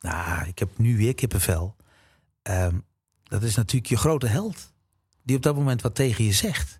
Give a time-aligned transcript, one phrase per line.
[0.00, 1.76] Nou, ik heb nu weer kippenvel.
[2.42, 2.78] Ehm,
[3.22, 4.72] dat is natuurlijk je grote held.
[5.22, 6.79] Die op dat moment wat tegen je zegt.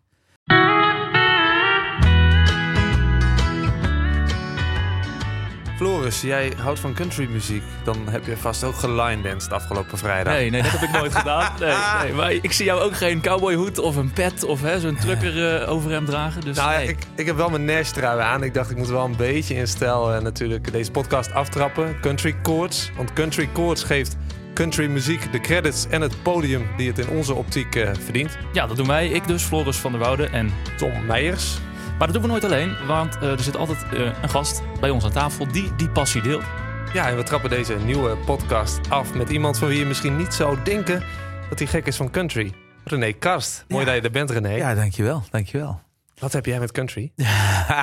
[5.80, 7.62] Floris, jij houdt van countrymuziek.
[7.84, 10.32] Dan heb je vast ook gelinedance afgelopen vrijdag.
[10.32, 11.52] Nee, nee, dat heb ik nooit gedaan.
[11.60, 15.60] Nee, nee, maar ik zie jou ook geen cowboyhoed of een pet of zo'n trucker
[15.60, 16.40] eh, over hem dragen.
[16.40, 16.88] Dus Nou nee.
[16.88, 18.42] ik, ik heb wel mijn Nash trui aan.
[18.42, 22.00] Ik dacht, ik moet wel een beetje in stijl eh, natuurlijk deze podcast aftrappen.
[22.00, 22.90] Country Chords.
[22.96, 24.16] Want Country Chords geeft
[24.54, 28.36] country muziek de credits en het podium die het in onze optiek eh, verdient.
[28.52, 29.08] Ja, dat doen wij.
[29.08, 30.26] Ik dus, Floris van der Woude.
[30.26, 31.58] En, Tom Meijers.
[32.00, 34.90] Maar dat doen we nooit alleen, want eh, er zit altijd eh, een gast bij
[34.90, 36.44] ons aan tafel die die passie deelt.
[36.92, 40.34] Ja, en we trappen deze nieuwe podcast af met iemand van wie je misschien niet
[40.34, 41.02] zou denken
[41.48, 42.52] dat hij gek is van country.
[42.84, 43.64] René Karst.
[43.68, 43.90] Mooi Ja.
[43.92, 44.48] dat je er bent, René.
[44.48, 45.22] Ja, dankjewel.
[45.30, 45.80] Dankjewel.
[46.18, 47.12] Wat heb jij met country?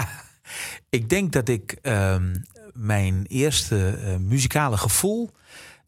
[0.90, 2.36] ik denk dat ik ehm,
[2.74, 5.32] mijn eerste eh, muzikale gevoel,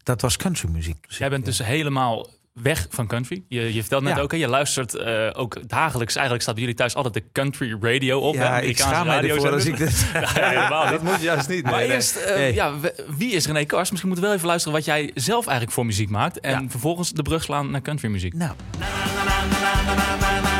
[0.02, 1.08] dat was countrymuziek.
[1.08, 3.44] Dus Jij bent dus helemaal weg van country.
[3.48, 4.22] Je, je vertelt net Ja.
[4.22, 6.12] ook, hè, je luistert eh, ook dagelijks.
[6.14, 8.34] Eigenlijk staat bij jullie thuis altijd de country radio op.
[8.34, 9.92] hè, ja, ik schaam mij ervoor als ik dit...
[10.14, 10.90] Helemaal niet.
[10.92, 11.62] Dat moet juist niet.
[11.64, 12.54] Maar nee, eerst, eh, Nee.
[12.54, 12.72] ja,
[13.16, 13.90] wie is René Kars?
[13.90, 16.40] Misschien moeten we wel even luisteren wat jij zelf eigenlijk voor muziek maakt.
[16.40, 16.68] En Ja.
[16.68, 18.34] vervolgens de brug slaan naar countrymuziek.
[18.34, 20.59] Nou, Hartje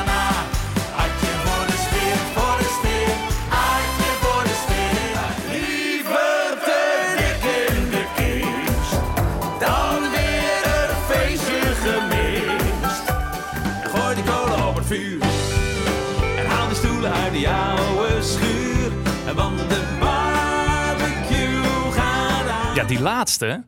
[17.23, 18.91] uit die oude schuur.
[19.35, 22.75] Want de barbecue gaat aan.
[22.75, 23.65] Ja, die laatste,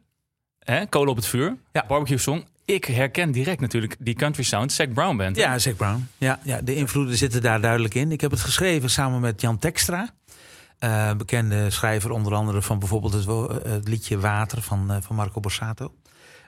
[0.59, 1.85] hè, kolen op het vuur, Ja.
[1.89, 2.45] barbecue song.
[2.65, 5.37] Ik herken direct natuurlijk die country sound, Zac Brown Band.
[5.37, 5.43] hè?
[5.43, 6.09] ja, Zac Brown.
[6.19, 8.13] Ja, ja, de invloeden zitten daar duidelijk in.
[8.13, 10.09] Ik heb het geschreven samen met Jan Tekstra.
[10.79, 13.13] eh, bekende schrijver onder andere van bijvoorbeeld
[13.65, 15.95] het, liedje Water van, eh, van Marco Borsato.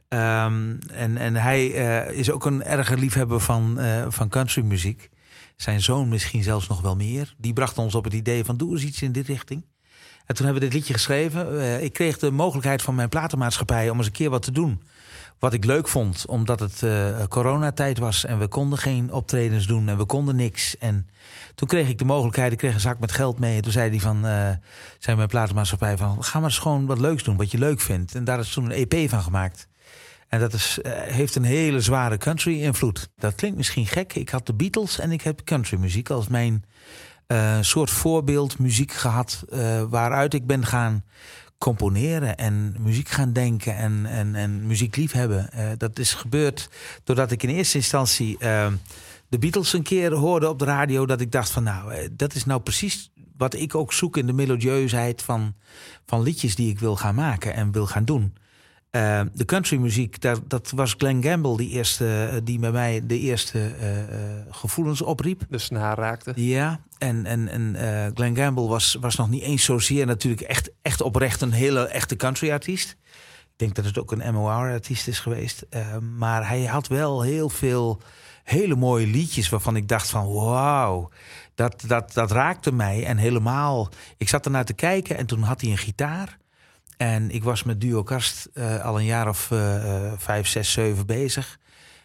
[0.08, 5.10] Ehm, en, en hij eh, is ook een erge liefhebber van, eh, van countrymuziek.
[5.56, 7.34] Zijn zoon misschien zelfs nog wel meer.
[7.38, 9.64] Die bracht ons op het idee van doe eens iets in die richting.
[10.26, 11.60] En toen hebben we dit liedje geschreven.
[11.60, 14.82] Eh, ik kreeg de mogelijkheid van mijn platenmaatschappij om eens een keer wat te doen.
[15.38, 19.88] Wat ik leuk vond, omdat het eh, coronatijd was en we konden geen optredens doen
[19.88, 20.78] en we konden niks.
[20.78, 21.08] En
[21.54, 23.56] toen kreeg ik de mogelijkheid, ik kreeg een zak met geld mee.
[23.56, 24.50] En toen zei, die van, eh,
[24.98, 28.14] zei mijn platenmaatschappij van, ga maar eens gewoon wat leuks doen, wat je leuk vindt.
[28.14, 29.68] En daar is toen een EP van gemaakt.
[30.28, 33.08] En dat is, eh, heeft een hele zware country invloed.
[33.16, 34.14] Dat klinkt misschien gek.
[34.14, 36.64] Ik had de Beatles en ik heb country muziek als mijn
[37.26, 39.44] eh, soort voorbeeld muziek gehad.
[39.50, 41.04] eh, waaruit ik ben gaan
[41.58, 45.50] componeren en muziek gaan denken en, en, en muziek liefhebben.
[45.78, 46.68] Dat is gebeurd
[47.04, 48.72] doordat ik in eerste instantie eh,
[49.28, 51.06] de Beatles een keer hoorde op de radio.
[51.06, 54.32] Dat ik dacht van nou, dat is nou precies wat ik ook zoek in de
[54.32, 55.54] melodieusheid van,
[56.06, 58.34] van liedjes die ik wil gaan maken en wil gaan doen.
[58.94, 63.18] Eh, de countrymuziek, daar, dat was Glenn Gamble die, eerste, eh, die bij mij de
[63.18, 64.06] eerste eh, eh,
[64.50, 65.42] gevoelens opriep.
[65.48, 66.32] De snaar raakte.
[66.34, 70.70] Ja, en, en, en eh, Glenn Gamble was, was nog niet eens zozeer natuurlijk echt,
[70.82, 72.90] echt oprecht een hele echte country-artiest.
[73.42, 75.66] Ik denk dat het ook een MOR-artiest is geweest.
[75.70, 78.00] Eh, maar hij had wel heel veel
[78.44, 81.10] hele mooie liedjes waarvan ik dacht van wauw,
[81.54, 83.04] dat, dat, dat raakte mij.
[83.04, 86.42] En helemaal, ik zat ernaar te kijken en toen had hij een gitaar.
[86.96, 90.72] En ik was met Duo Karst eh, al een jaar of eh, eh, vijf, zes,
[90.72, 91.58] zeven bezig.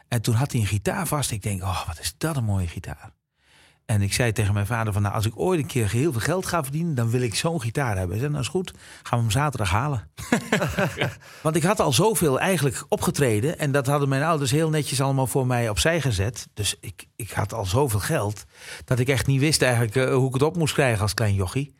[0.08, 1.32] En toen had hij een gitaar vast.
[1.32, 3.12] Ik denk, oh, wat is dat een mooie gitaar.
[3.86, 6.22] En ik zei tegen mijn vader van, nou, als ik ooit een keer heel veel
[6.22, 8.10] geld ga verdienen, dan wil ik zo'n gitaar hebben.
[8.10, 8.74] Hij zei, nou is goed,
[9.04, 10.10] gaan we hem zaterdag halen.
[11.44, 15.28] Want ik had al zoveel eigenlijk opgetreden en dat hadden mijn ouders heel netjes allemaal
[15.28, 16.48] voor mij opzij gezet.
[16.54, 18.44] Dus ik, ik had al zoveel geld
[18.86, 21.76] dat ik echt niet wist eigenlijk hoe ik het op moest krijgen als klein jochie.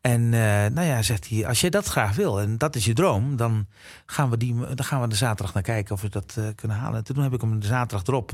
[0.00, 2.92] En eh, nou ja, zegt hij, als je dat graag wil en dat is je
[2.92, 3.66] droom, dan
[4.06, 6.76] gaan we, die, dan gaan we de zaterdag naar kijken of we dat eh, kunnen
[6.76, 6.98] halen.
[6.98, 8.32] En toen heb ik hem de zaterdag erop.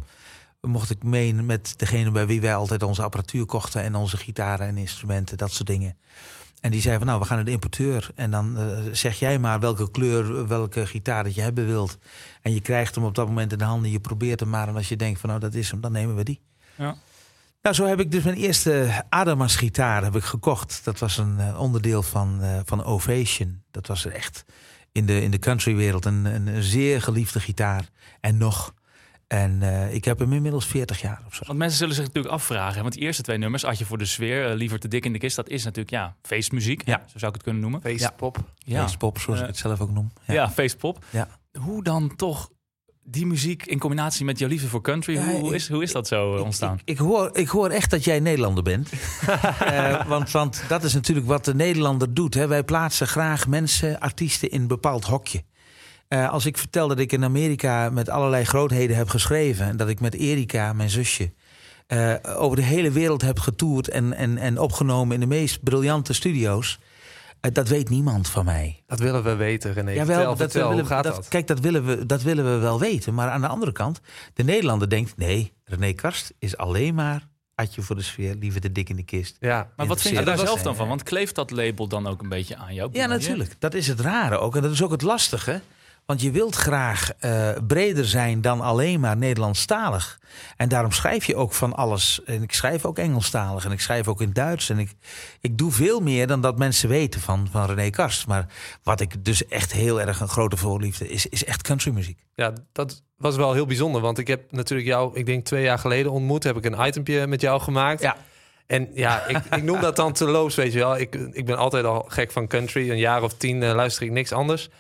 [0.61, 4.67] Mocht ik mee met degene bij wie wij altijd onze apparatuur kochten en onze gitaren
[4.67, 5.97] en instrumenten, dat soort dingen.
[6.65, 8.11] En die zei van nou, we gaan naar de importeur.
[8.15, 11.99] En dan eh, zeg jij maar welke kleur, welke gitaar dat je hebben wilt.
[12.43, 13.91] En je krijgt hem op dat moment in de handen.
[13.91, 14.69] Je probeert hem maar.
[14.69, 16.41] En als je denkt van nou, dat is hem, dan nemen we die.
[16.75, 16.97] Ja.
[17.65, 20.81] Nou, zo heb ik dus mijn eerste Adamas gitaar heb ik gekocht.
[20.84, 23.63] Dat was een eh, onderdeel van, eh, van Ovation.
[23.71, 24.45] Dat was echt
[24.93, 27.89] in de, in de countrywereld een, een, zeer geliefde gitaar.
[28.21, 28.75] En nog.
[29.27, 31.43] En eh, ik heb hem inmiddels 40 jaar of zo.
[31.47, 32.83] Want mensen zullen zich natuurlijk afvragen.
[32.83, 35.19] Want die eerste twee nummers, had je voor de sfeer, liever te dik in de
[35.19, 36.87] kist, dat is natuurlijk ja, feestmuziek.
[36.87, 37.03] Ja.
[37.07, 37.81] Zo zou ik het kunnen noemen.
[37.81, 38.39] Feestpop.
[38.59, 40.13] Ja, Pop, zoals ik het zelf ook noem.
[40.27, 40.51] ja.
[40.51, 41.05] feestpop.
[41.10, 41.28] Ja.
[41.59, 42.51] Hoe dan toch
[43.04, 46.36] die muziek in combinatie met jouw liefde voor country, hoe, is, hoe is dat zo
[46.36, 46.74] eh, ontstaan?
[46.74, 48.91] Ik, ik, hoor, ik hoor echt dat jij Nederlander bent.
[49.65, 52.34] Eh, want, want dat is natuurlijk wat de Nederlander doet.
[52.34, 52.47] Hè.
[52.47, 55.42] Wij plaatsen graag mensen, artiesten in een bepaald hokje.
[56.09, 59.66] Eh, als ik vertel dat ik in Amerika met allerlei grootheden heb geschreven...
[59.66, 61.33] en dat ik met Erika, mijn zusje,
[62.36, 63.89] over de hele wereld heb getoerd...
[63.89, 66.78] En, en, en opgenomen in de meest briljante studio's...
[67.45, 68.83] eh, dat weet niemand van mij.
[68.87, 69.91] Dat willen we weten, René.
[69.91, 71.29] Jawel, vertel, dat vertel, willen, hoe gaat dat, dat?
[71.29, 73.15] Kijk, dat willen, we, dat willen we wel weten.
[73.15, 74.01] Maar aan de andere kant,
[74.35, 75.17] de Nederlander denkt...
[75.17, 79.03] nee, René Karst is alleen maar Atje voor de sfeer, liever de dik in de
[79.03, 79.37] kist.
[79.41, 80.89] Ja, Maar wat vind je daar zelf dan van?
[80.89, 82.91] Want kleeft dat label dan ook een beetje aan jou?
[82.93, 83.57] Ja, natuurlijk.
[83.59, 84.57] Dat is het rare ook.
[84.57, 85.61] En dat is ook het lastige.
[86.06, 90.21] Want je wilt graag eh, breder zijn dan alleen maar Nederlandstalig.
[90.56, 92.21] En daarom schrijf je ook van alles.
[92.24, 94.71] En ik schrijf ook Engelstalig en ik schrijf ook in Duits.
[94.71, 94.91] En ik,
[95.41, 98.27] ik doe veel meer dan dat mensen weten van, van René Karst.
[98.27, 98.47] Maar
[98.83, 102.18] wat ik dus echt heel erg een grote voorliefde is, is echt countrymuziek.
[102.34, 104.00] ja, dat was wel heel bijzonder.
[104.00, 106.45] Want ik heb natuurlijk jou, ik denk twee jaar geleden ontmoet.
[106.45, 108.00] Heb ik een itempje met jou gemaakt.
[108.03, 108.16] Ja.
[108.66, 110.98] En ja, ik, ik noem dat dan te loops, weet je wel.
[110.98, 112.91] Ik, ik ben altijd al gek van country.
[112.91, 114.71] Een jaar of tien eh, luister ik niks anders.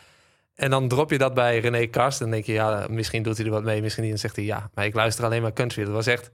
[0.54, 2.20] En dan drop je dat bij René Karst.
[2.20, 4.12] En denk je, ja, misschien doet hij er wat mee, misschien niet.
[4.12, 5.84] En zegt hij, ja, maar ik luister alleen maar country.
[5.84, 6.30] Dat was echt,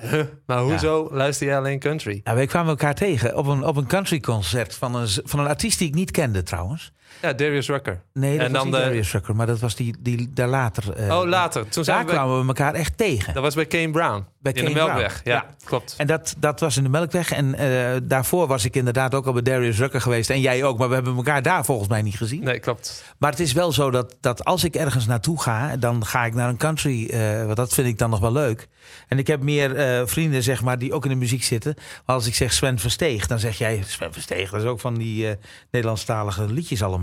[0.00, 2.20] huh, maar hoezo luister jij alleen country?
[2.24, 5.78] Nou, wij kwamen elkaar tegen op een, op een countryconcert van een, van een artiest
[5.78, 6.92] die ik niet kende trouwens.
[7.22, 8.00] Ja, Darius Rucker.
[8.12, 10.48] Nee, dat En was dan niet de- Darius Rucker, maar dat was die, die daar
[10.48, 10.92] later.
[10.96, 11.68] eh, oh, later.
[11.68, 13.34] Toen zijn Daar we, kwamen we elkaar echt tegen.
[13.34, 14.24] dat was bij Kane Brown.
[14.38, 15.22] Bij in de Kane Melkweg.
[15.22, 15.36] Brown.
[15.36, 15.94] Ja, klopt.
[15.98, 17.30] En dat, dat was in de Melkweg.
[17.32, 20.30] En eh, daarvoor was ik inderdaad ook al bij Darius Rucker geweest.
[20.30, 22.44] En jij ook, maar we hebben elkaar daar volgens mij niet gezien.
[22.44, 23.14] Nee, klopt.
[23.18, 26.34] Maar het is wel zo dat, dat als ik ergens naartoe ga, dan ga ik
[26.34, 27.06] naar een country.
[27.08, 28.68] eh, want dat vind ik dan nog wel leuk.
[29.08, 31.74] En ik heb meer vrienden, zeg maar, die ook in de muziek zitten.
[32.06, 34.50] Maar als ik zeg Sven Versteeg, dan zeg jij Sven Versteeg.
[34.50, 35.36] Dat is ook van die
[35.70, 37.01] Nederlandstalige liedjes allemaal.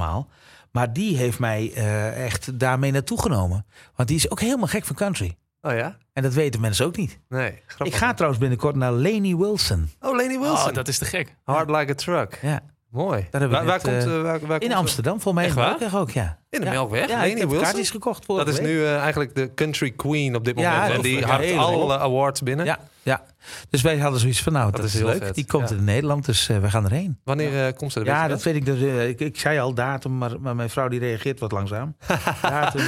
[0.72, 3.66] Maar die heeft mij eh, echt daarmee naartoe genomen.
[3.96, 5.38] Want die is ook helemaal gek van country.
[5.62, 5.98] Oh ja?
[6.14, 7.20] En dat weten mensen ook niet.
[7.30, 7.96] Nee, grappig.
[7.96, 9.90] Ik ga trouwens binnenkort naar Laney Wilson.
[10.00, 10.68] Oh, Lenny Wilson.
[10.70, 11.36] Oh, dat is te gek.
[11.44, 12.40] Hard Like a Truck.
[12.42, 13.28] Ja, Mooi.
[13.32, 15.54] Daar hebben we waar, komt, eh, eh, waar, waar in komt- Amsterdam, voor mij in
[15.54, 15.60] de?
[15.60, 16.38] Melkweg ook, ja.
[16.50, 16.72] In de Ja.
[16.72, 17.08] Melkweg?
[17.08, 17.60] Ja, heb Wilson?
[17.60, 20.90] kaartjes gekocht voor Dat is nu eh, eigenlijk de country queen op dit Ja, moment.
[20.90, 22.66] en dat die heel alle awards binnen.
[22.66, 23.24] Ja, ja.
[23.70, 25.24] Dus wij hadden zoiets van, nou, dat, is leuk.
[25.24, 25.36] vet.
[25.36, 25.76] Die komt Ja.
[25.76, 27.20] in Nederland, dus we gaan erheen.
[27.24, 28.06] Wanneer komt ze er?
[28.06, 28.66] Ja, dat weet ik.
[28.66, 29.20] Dus, ik.
[29.20, 31.96] Ik zei al datum, maar, maar mijn vrouw die reageert wat langzaam.
[32.42, 32.82] datum.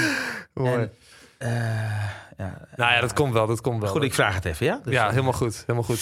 [0.53, 0.89] Mooi.
[1.37, 1.51] En,
[2.37, 2.67] ja.
[2.75, 3.47] Nou ja, dat komt wel.
[3.47, 3.91] Dat komt wel.
[3.91, 4.79] Goed, ik vraag het even, ja?
[4.83, 5.57] Dus, ja, helemaal goed.
[5.59, 5.99] Helemaal goed.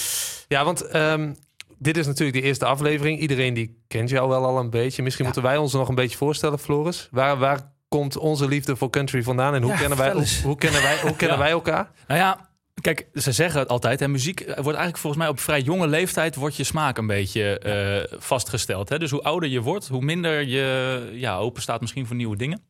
[0.48, 1.34] Ja, want ehm,
[1.80, 3.20] dit is natuurlijk de eerste aflevering.
[3.20, 5.04] Iedereen die kent jou wel al een beetje.
[5.04, 5.32] Misschien Ja.
[5.34, 7.08] moeten wij ons nog een beetje voorstellen, Floris.
[7.12, 9.54] Waar, waar komt onze liefde voor country vandaan?
[9.56, 11.92] En hoe Ja, kennen wij, hoe, hoe kennen wij, hoe kennen wij elkaar?
[12.08, 12.50] Nou ja,
[12.82, 14.02] kijk, ze zeggen het altijd.
[14.02, 16.36] En muziek wordt eigenlijk volgens mij op vrij jonge leeftijd...
[16.36, 18.90] wordt je smaak een beetje eh, vastgesteld.
[18.90, 19.00] Hè?
[19.00, 22.62] Dus hoe ouder je wordt, hoe minder je ja, open staat misschien voor nieuwe dingen.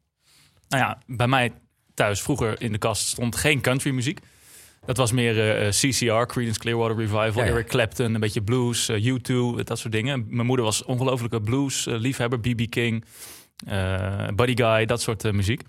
[0.69, 1.51] Nou ja, bij mij
[1.94, 4.19] thuis vroeger in de kast stond geen country muziek.
[4.85, 7.51] Dat was meer eh, CCR, Creedence Clearwater Revival, Ja, ja.
[7.51, 10.25] Eric Clapton, een beetje blues, eh, U2, dat soort dingen.
[10.29, 12.69] Mijn moeder was ongelofelijke blues eh, liefhebber, B.B.
[12.69, 13.05] King,
[13.65, 15.61] eh, Buddy Guy, dat soort eh, muziek.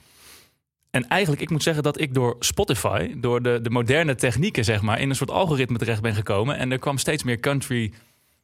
[0.90, 4.82] En eigenlijk, ik moet zeggen dat ik door Spotify, door de, de moderne technieken, zeg
[4.82, 6.56] maar, in een soort algoritme terecht ben gekomen.
[6.56, 7.92] En er kwam steeds meer country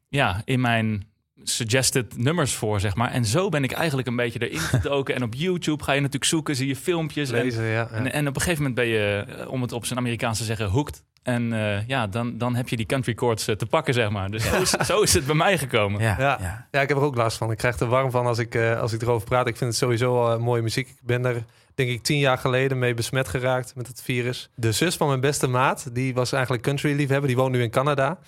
[0.09, 1.07] ja, in mijn
[1.49, 3.11] suggested nummers voor, zeg maar.
[3.11, 5.15] En zo ben ik eigenlijk een beetje erin gedoken.
[5.17, 7.31] en op YouTube ga je natuurlijk zoeken, zie je filmpjes.
[7.31, 7.71] En, Lezen, ja.
[7.71, 7.89] ja.
[7.91, 10.45] en, en op een gegeven moment ben je, eh, om het op zijn Amerikaans te
[10.45, 11.03] zeggen, hooked.
[11.27, 14.31] En eh, ja, dan, dan heb je die country chords eh, te pakken, zeg maar.
[14.31, 16.01] Dus zo, is, zo is het bij mij gekomen.
[16.01, 16.39] Ja, Ja.
[16.41, 16.67] ja.
[16.71, 17.51] Ja, ik heb er ook last van.
[17.51, 19.47] Ik krijg er warm van als ik, eh, als ik erover praat.
[19.47, 20.89] Ik vind het sowieso al mooie muziek.
[20.89, 21.45] Ik ben er,
[21.75, 24.51] denk ik, tien jaar geleden mee besmet geraakt met het virus.
[24.55, 27.29] De zus van mijn beste maat, die was eigenlijk country liefhebber.
[27.29, 28.19] Die woont nu in Canada.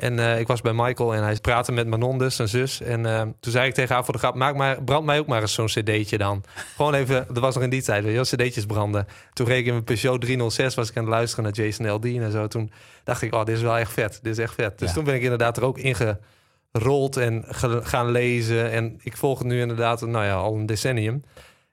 [0.00, 2.80] En eh, ik was bij Michael en hij praatte met Manon dus, zijn zus.
[2.80, 5.26] En eh, toen zei ik tegen haar voor de grap, maak maar, brand mij ook
[5.26, 6.44] maar eens zo'n cd'tje dan.
[6.76, 9.06] Gewoon even, dat was nog in die tijd, weet je wel, cd'tjes branden.
[9.32, 12.04] Toen reed ik in mijn Peugeot 306, was ik aan het luisteren naar Jason LD
[12.04, 12.46] en zo.
[12.46, 12.70] Toen
[13.04, 14.18] dacht ik, oh, dit is wel echt vet.
[14.22, 14.78] Dit is echt vet.
[14.78, 14.94] Dus Ja.
[14.94, 17.44] toen ben ik inderdaad er ook ingerold en
[17.82, 18.70] gaan lezen.
[18.70, 21.22] En ik volg het nu inderdaad, nou ja, al een decennium.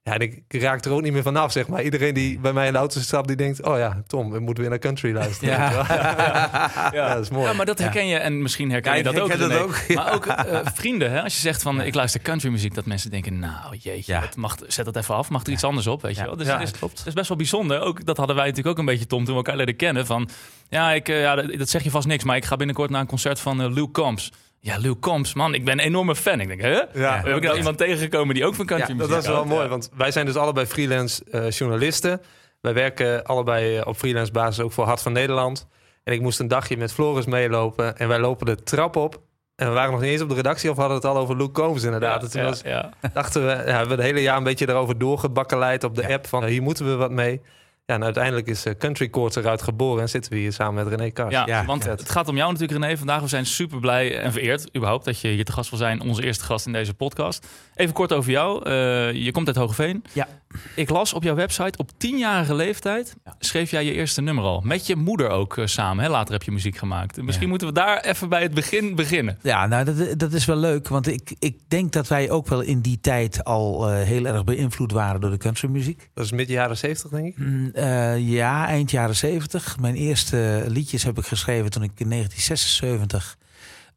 [0.07, 1.83] Ja, en ik raak er ook niet meer vanaf, zeg maar.
[1.83, 3.63] Iedereen die bij mij in de auto stapt, die denkt...
[3.63, 5.53] oh ja, Tom, we moeten weer naar country luisteren.
[5.53, 5.69] Ja.
[6.93, 7.47] Ja, dat is mooi.
[7.47, 9.27] Ja, maar dat herken je en misschien herken Ja, je ik dat ook.
[9.29, 9.69] herken dat René.
[9.69, 9.95] ook, ja.
[10.03, 11.21] Maar ook eh, vrienden, hè?
[11.23, 14.19] als je zegt van ik luister countrymuziek, dat mensen denken, nou jeetje, Ja.
[14.21, 16.35] dat mag, zet dat even af, mag er iets anders op, weet je wel.
[16.35, 16.97] Dus Ja, dat, is, klopt.
[16.97, 17.79] dat is best wel bijzonder.
[17.81, 20.05] Ook, dat hadden wij natuurlijk ook een beetje, Tom, toen we elkaar leren kennen.
[20.05, 20.29] Van,
[20.69, 23.01] ja, ik, eh, ja dat, dat zeg je vast niks, maar ik ga binnenkort naar
[23.01, 24.31] een concert van eh, Lou Combs.
[24.59, 26.39] Ja, Lou Combs, man, ik ben een enorme fan.
[26.39, 26.69] Ik denk, hè?
[26.71, 26.81] Ja,
[27.15, 29.49] Heb ik nou dat- iemand tegengekomen die ook van country Dat muziek was wel houdt?
[29.49, 29.69] mooi, Ja.
[29.69, 32.21] want wij zijn dus allebei freelance eh, journalisten.
[32.61, 35.67] Wij werken allebei eh, op freelance basis ook voor Hart van Nederland.
[36.03, 37.97] En ik moest een dagje met Floris meelopen.
[37.97, 39.21] En wij lopen de trap op.
[39.55, 41.37] En we waren nog niet eens op de redactie of we hadden het al over
[41.37, 42.23] Luke Combs inderdaad.
[42.23, 42.89] en toen ja, was, ja.
[43.13, 46.13] dachten we, ja, we hebben het hele jaar een beetje erover doorgebakkeleid op de Ja.
[46.13, 46.27] app.
[46.27, 47.41] Van hier moeten we wat mee.
[47.89, 50.93] Ja, en uiteindelijk is eh, Country Chords eruit geboren en zitten we hier samen met
[50.99, 51.33] René Kars.
[51.33, 52.97] Ja, Ja, want het gaat om jou natuurlijk, René.
[52.97, 56.01] Vandaag we zijn super blij en vereerd überhaupt dat je hier te gast wil zijn.
[56.01, 57.47] Onze eerste gast in deze podcast.
[57.75, 58.63] Even kort over jou.
[58.65, 60.03] Eh, je komt uit Hogeveen.
[60.13, 60.27] Ja.
[60.75, 63.35] Ik las op jouw website, op tienjarige leeftijd Ja.
[63.39, 64.61] schreef jij je eerste nummer al.
[64.65, 66.03] Met je moeder ook eh, samen.
[66.03, 66.09] Hè?
[66.09, 67.21] Later heb je muziek gemaakt.
[67.21, 67.49] Misschien Ja.
[67.49, 69.37] moeten we daar even bij het begin beginnen.
[69.41, 70.87] Ja, nou, dat, dat is wel leuk.
[70.87, 74.43] Want ik, ik denk dat wij ook wel in die tijd al eh, heel erg
[74.43, 76.09] beïnvloed waren door de countrymuziek.
[76.13, 77.37] Dat is midden jaren 70, denk ik.
[77.37, 79.79] Mm, eh, ja, eind jaren 70.
[79.79, 83.37] Mijn eerste liedjes heb ik geschreven toen ik in 1976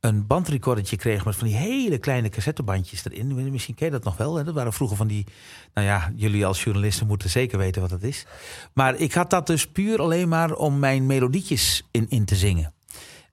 [0.00, 3.50] een bandrecordertje kreeg met van die hele kleine cassettebandjes erin.
[3.50, 4.36] Misschien ken je dat nog wel.
[4.36, 4.44] Hè?
[4.44, 5.26] Dat waren vroeger van die.
[5.74, 8.26] Nou ja, jullie als journalisten moeten zeker weten wat dat is.
[8.72, 12.72] Maar ik had dat dus puur alleen maar om mijn melodietjes in, in te zingen.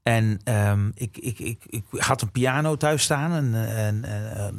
[0.03, 3.31] En ehm, ik, ik, ik, ik had een piano thuis staan.
[3.31, 4.11] En, en,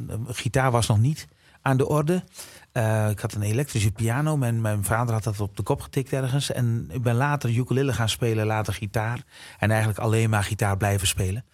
[0.07, 1.27] een gitaar was nog niet
[1.61, 2.23] aan de orde.
[2.71, 4.37] Eh, ik had een elektrische piano.
[4.37, 6.51] Mijn, mijn vader had dat op de kop getikt ergens.
[6.51, 9.23] En ik ben later ukulele gaan spelen, later gitaar.
[9.59, 11.45] En eigenlijk alleen maar gitaar blijven spelen.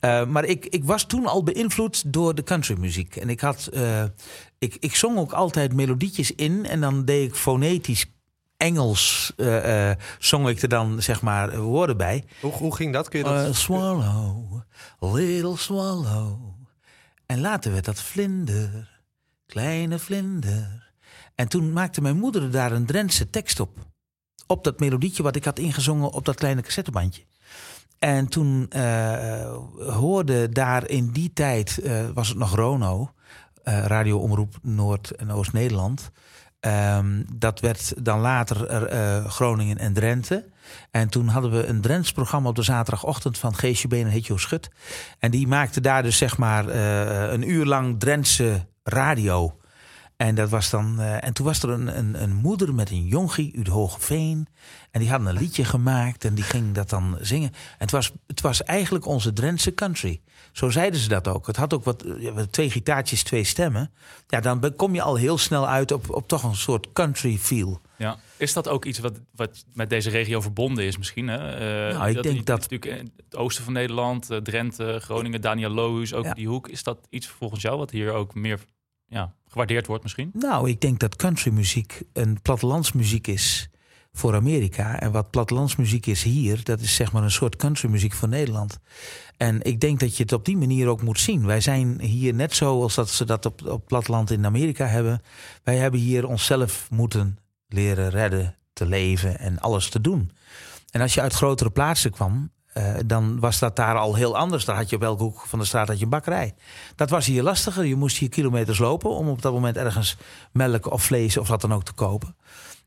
[0.00, 3.16] Eh, maar ik, ik was toen al beïnvloed door de countrymuziek.
[3.16, 3.66] En ik had...
[3.66, 4.02] eh,
[4.58, 6.66] ik, ik zong ook altijd melodietjes in.
[6.66, 8.06] En dan deed ik fonetisch
[8.56, 9.32] Engels...
[10.18, 12.24] zong ik er dan, zeg maar, woorden bij.
[12.40, 13.08] Hoe, hoe ging dat?
[13.08, 13.56] Kun je dat...
[13.56, 14.60] Swallow,
[15.00, 16.50] little swallow.
[17.30, 18.89] En later werd dat vlinder,
[19.50, 20.92] kleine vlinder.
[21.34, 23.78] En toen maakte mijn moeder daar een Drentse tekst op.
[24.46, 27.22] Op dat melodietje wat ik had ingezongen op dat kleine cassettebandje.
[27.98, 33.12] En toen eh, hoorde daar in die tijd, eh, was het nog Rono,
[33.62, 36.10] eh radioomroep Noord- en Oost-Nederland.
[36.60, 38.56] Ehm, dat werd dan later
[39.30, 40.48] Groningen en Drenthe.
[40.90, 44.36] En toen hadden we een Drents programma op de zaterdagochtend van Geesje Been en Hitjo
[44.36, 44.70] Schut.
[45.18, 46.68] En die maakte daar dus zeg maar
[47.32, 49.54] een uur lang Drentse radio.
[50.16, 53.06] En, dat was dan, eh, en toen was er een, een, een moeder met een
[53.06, 54.46] jongie uit Hoogeveen.
[54.90, 57.48] En die hadden een liedje gemaakt en die ging dat dan zingen.
[57.48, 60.20] En het was, het was eigenlijk onze Drentse country.
[60.52, 61.46] Zo zeiden ze dat ook.
[61.46, 62.04] Het had ook wat,
[62.34, 63.92] wat twee gitaartjes, twee stemmen.
[64.26, 67.80] Ja, dan kom je al heel snel uit op, op toch een soort country feel.
[67.96, 68.16] Ja.
[68.36, 71.28] Is dat ook iets wat, wat met deze regio verbonden is misschien?
[71.28, 71.50] Hè?
[71.88, 76.14] Eh, Nou, ik denk dat- Natuurlijk het oosten van Nederland, eh, Drenthe, Groningen, Daniel Lohuis,
[76.14, 76.34] ook Ja.
[76.34, 76.68] die hoek.
[76.68, 78.60] Is dat iets volgens jou wat hier ook meer
[79.10, 80.30] ja, gewaardeerd wordt misschien?
[80.32, 83.70] Nou, ik denk dat countrymuziek een plattelandsmuziek is
[84.12, 85.00] voor Amerika.
[85.00, 88.78] En wat plattelandsmuziek is hier, dat is zeg maar een soort countrymuziek voor Nederland.
[89.36, 91.46] En ik denk dat je het op die manier ook moet zien.
[91.46, 95.22] Wij zijn hier net zo als dat ze dat op, op platteland in Amerika hebben.
[95.62, 97.38] Wij hebben hier onszelf moeten
[97.68, 100.30] leren redden, te leven en alles te doen.
[100.90, 104.64] En als je uit grotere plaatsen kwam, eh, dan was dat daar al heel anders.
[104.64, 106.54] Daar had je op elke hoek van de straat had je een bakkerij.
[106.96, 107.84] Dat was hier lastiger.
[107.84, 110.16] Je moest hier kilometers lopen om op dat moment ergens
[110.52, 112.36] melk of vlees of wat dan ook te kopen.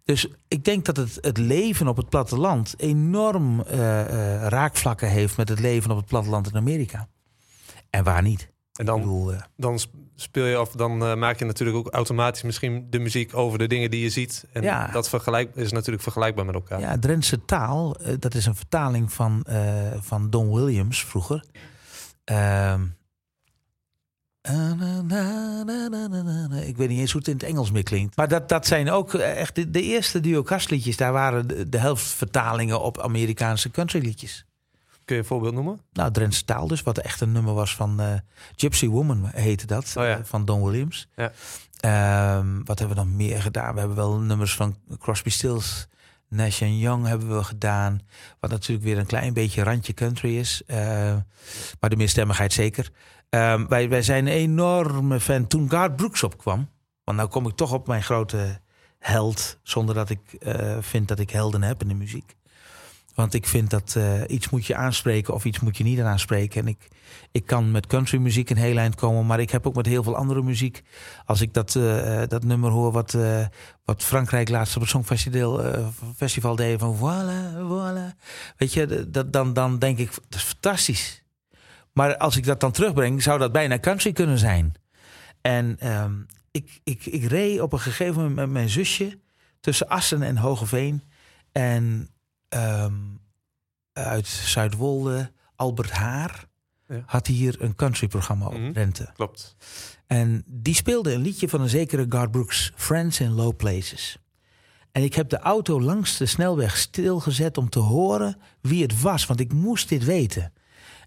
[0.04, 5.38] Dus ik denk dat het, het leven op het platteland enorm eh, eh, raakvlakken heeft
[5.38, 7.08] met het leven op het platteland in Amerika.
[7.90, 8.52] En waar niet?
[8.74, 9.80] En dan, bedoel, dan
[10.16, 13.68] speel je of dan eh, maak je natuurlijk ook automatisch misschien de muziek over de
[13.68, 14.46] dingen die je ziet.
[14.54, 14.88] En Ja.
[14.88, 16.80] dat vergelijk, is natuurlijk vergelijkbaar met elkaar.
[16.80, 21.44] Ja, Drentse taal, eh, dat is een vertaling van, eh, van Don Williams vroeger.
[26.66, 28.16] Ik weet niet eens hoe het in het Engels meer klinkt.
[28.18, 30.98] Maar dat, dat zijn ook echt de, de eerste duo-kastliedjes.
[30.98, 34.46] Daar waren de, de helft vertalingen op Amerikaanse countryliedjes.
[35.06, 35.80] Kun je een voorbeeld noemen?
[35.94, 38.14] Nou, Drentse taal dus, wat echt een nummer was van eh,
[38.56, 39.94] Gypsy Woman heette dat.
[39.98, 40.18] Oh ja.
[40.18, 41.08] eh, van Don Williams.
[41.16, 41.32] Ja.
[41.80, 43.74] Ehm, wat hebben we dan meer gedaan?
[43.74, 45.88] We hebben wel nummers van Crosby, Stills,
[46.30, 48.00] Nash Young hebben we gedaan.
[48.40, 50.62] Wat natuurlijk weer een klein beetje randje country is.
[50.66, 50.78] Eh,
[51.80, 52.90] maar de meerstemmigheid zeker.
[53.30, 55.48] Ehm, wij, wij zijn een enorme fan.
[55.48, 56.70] Toen Garth Brooks opkwam.
[57.04, 58.60] Want nou kom ik toch op mijn grote
[59.00, 59.60] held.
[59.64, 60.20] Zonder dat ik
[60.80, 62.36] vind dat ik helden heb in de muziek.
[63.14, 66.62] Want ik vind dat eh, iets moet je aanspreken of iets moet je niet aanspreken.
[66.62, 66.88] En ik,
[67.32, 70.16] ik kan met countrymuziek een heel eind komen, maar ik heb ook met heel veel
[70.16, 70.82] andere muziek.
[71.26, 73.46] Als ik dat, eh, dat nummer hoor wat, eh,
[73.86, 75.62] wat Frankrijk laatst op het Songfestival
[76.16, 78.18] festival deed van voilà, voilà.
[78.58, 81.24] Weet je, dat, dan, dan denk ik, dat is fantastisch.
[81.92, 84.74] Maar als ik dat dan terugbreng, zou dat bijna country kunnen zijn.
[85.42, 86.14] En ehm,
[86.52, 89.20] ik, ik, ik reed op een gegeven moment met mijn zusje
[89.60, 91.04] tussen Assen en Hogeveen.
[91.52, 92.10] En
[92.54, 92.94] ehm,
[93.94, 96.46] uit Zuidwolde, Albert Haar,
[96.88, 97.04] Ja.
[97.06, 98.72] had hier een countryprogramma op Mhm.
[98.72, 99.10] Rente.
[99.14, 99.56] Klopt.
[100.08, 104.18] En die speelde een liedje van een zekere Garth Brooks, Friends in Low Places.
[104.92, 109.26] En ik heb de auto langs de snelweg stilgezet om te horen wie het was,
[109.26, 110.54] want ik moest dit weten.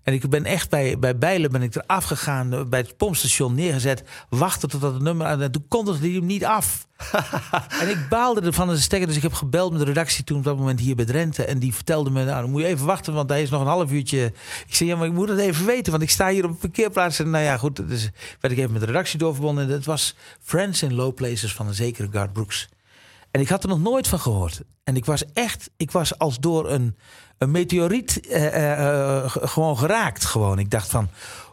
[0.07, 3.55] En ik ben echt bij, bij Bijlen ben ik er afgegaan, eh, bij het pompstation
[3.55, 5.43] neergezet, wachten tot dat het nummer aan.
[5.43, 6.87] En toen kondigde hij hem niet af.
[7.81, 10.39] en ik baalde ervan als een stekker, dus ik heb gebeld met de redactie toen
[10.39, 11.45] op dat moment hier bij Drenthe.
[11.45, 13.67] En die vertelde me, nou dan moet je even wachten, want hij is nog een
[13.67, 14.33] half uurtje.
[14.67, 16.59] Ik zei, ja maar ik moet het even weten, want ik sta hier op een
[16.59, 17.19] parkeerplaats.
[17.19, 18.11] En nou ja goed, dus
[18.41, 19.65] werd ik even met de redactie doorverbonden.
[19.65, 22.69] En dat was Friends in Low Places van een zekere Garth Brooks.
[23.31, 24.61] En ik had er nog nooit van gehoord.
[24.85, 26.97] En ik was echt, ik was als door een,
[27.39, 30.25] een meteoriet eh, eh, eh, gewoon geraakt.
[30.25, 30.59] Gewoon.
[30.59, 31.09] Ik dacht van,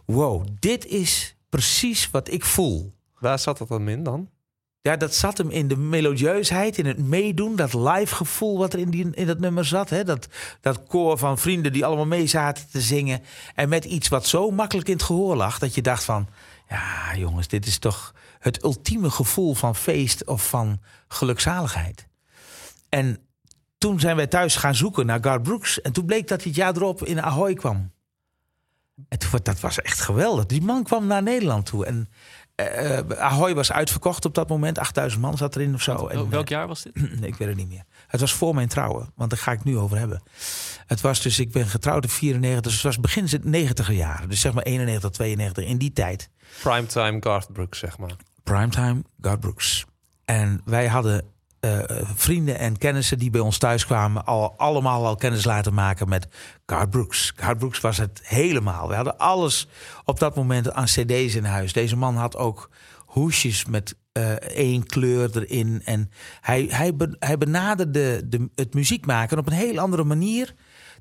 [0.05, 2.93] wow, dit is precies wat ik voel.
[3.19, 4.29] Waar zat dat dan in dan?
[4.81, 8.79] Ja, dat zat hem in de melodieusheid, in het meedoen, dat live gevoel wat er
[8.79, 9.89] in, die, in dat nummer zat.
[9.89, 10.03] Hè?
[10.03, 10.27] Dat,
[10.61, 13.21] dat koor van vrienden die allemaal mee zaten te zingen.
[13.55, 16.27] En met iets wat zo makkelijk in het gehoor lag, dat je dacht van...
[16.69, 22.07] Ja, jongens, dit is toch het ultieme gevoel van feest of van gelukzaligheid.
[22.89, 23.17] En
[23.83, 25.81] toen zijn wij thuis gaan zoeken naar Garth Brooks.
[25.81, 27.91] En toen bleek dat hij het jaar erop in Ahoy kwam.
[29.09, 30.45] En toen, dat was echt geweldig.
[30.45, 31.85] Die man kwam naar Nederland toe.
[31.85, 32.09] En
[32.55, 34.77] eh, eh, Ahoy was uitverkocht op dat moment.
[34.77, 36.07] 8000 man zat erin of zo.
[36.07, 36.95] En, Wel- Welk eh, jaar was dit?
[36.95, 37.83] Nee, ik weet het niet meer.
[38.07, 40.23] Het was voor mijn trouwen, want daar ga ik het nu over hebben.
[40.85, 44.29] Het was dus, ik ben getrouwd in 94, dus het was begin de 90 jaren.
[44.29, 46.29] Dus zeg maar 91, 92, in die tijd.
[46.61, 48.15] Primetime Garth Brooks, zeg maar.
[48.43, 49.85] Primetime, Garth Brooks.
[50.25, 51.32] En wij hadden
[51.63, 51.79] eh,
[52.15, 54.25] vrienden en kennissen die bij ons thuis kwamen...
[54.25, 56.27] Al, allemaal al kennis laten maken met
[56.65, 57.33] Garth Brooks.
[57.35, 58.87] Garth Brooks was het helemaal.
[58.87, 59.67] We hadden alles
[60.03, 61.73] op dat moment aan cd's in huis.
[61.73, 65.81] Deze man had ook hoesjes met eh, één kleur erin.
[65.85, 66.09] En
[66.41, 70.53] hij, hij, hij benaderde de, het muziek maken op een heel andere manier...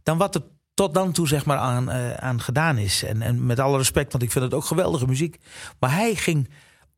[0.02, 0.42] dan wat er
[0.74, 3.04] tot dan toe zeg maar aan, eh, aan gedaan is.
[3.04, 5.40] En, en met alle respect, want ik vind het ook geweldige muziek.
[5.78, 6.48] Maar hij ging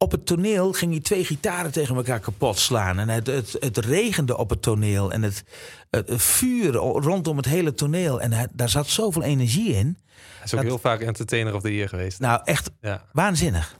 [0.04, 2.98] op het toneel ging hij twee gitaren tegen elkaar kapot slaan.
[2.98, 5.12] En het, het, het regende op het toneel.
[5.12, 5.44] En het,
[5.90, 8.20] het vuur rondom het hele toneel.
[8.20, 9.98] En hij- daar zat zoveel energie in.
[10.06, 12.20] Hij is ook Dat- heel vaak entertainer of the year geweest.
[12.20, 13.04] Nou, echt Ja.
[13.12, 13.78] waanzinnig.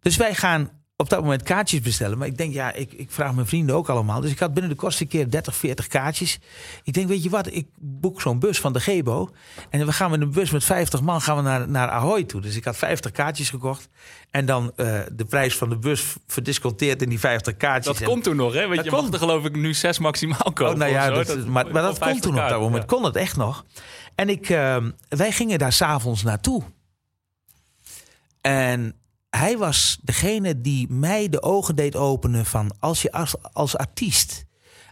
[0.00, 0.70] Dus wij gaan
[1.02, 2.18] op dat moment kaartjes bestellen.
[2.18, 4.20] Maar ik denk, ja, ik, ik vraag mijn vrienden ook allemaal.
[4.20, 6.38] Dus ik had binnen de kortste keer 30, 40 kaartjes.
[6.82, 9.30] Ik denk, weet je wat, ik boek zo'n bus van de Gebo.
[9.70, 12.40] En we gaan met een bus met 50 man gaan we naar, naar Ahoy toe.
[12.40, 13.88] Dus ik had 50 kaartjes gekocht.
[14.30, 17.92] En dan eh, de prijs van de bus verdisconteerd in die 50 kaartjes.
[17.98, 18.68] Dat En- kon toen nog, hè?
[18.68, 19.02] Want je kon.
[19.04, 20.68] mag er geloof ik nu zes maximaal kopen.
[20.68, 22.82] Oh, nou ja, dat, maar, maar dat kon toen op dat 50 moment.
[22.90, 22.96] ja.
[22.96, 23.64] Kon het echt nog.
[24.14, 24.76] En ik, eh,
[25.08, 26.62] wij gingen daar s'avonds naartoe.
[28.40, 28.94] En
[29.36, 34.44] hij was degene die mij de ogen deed openen van als je als, als artiest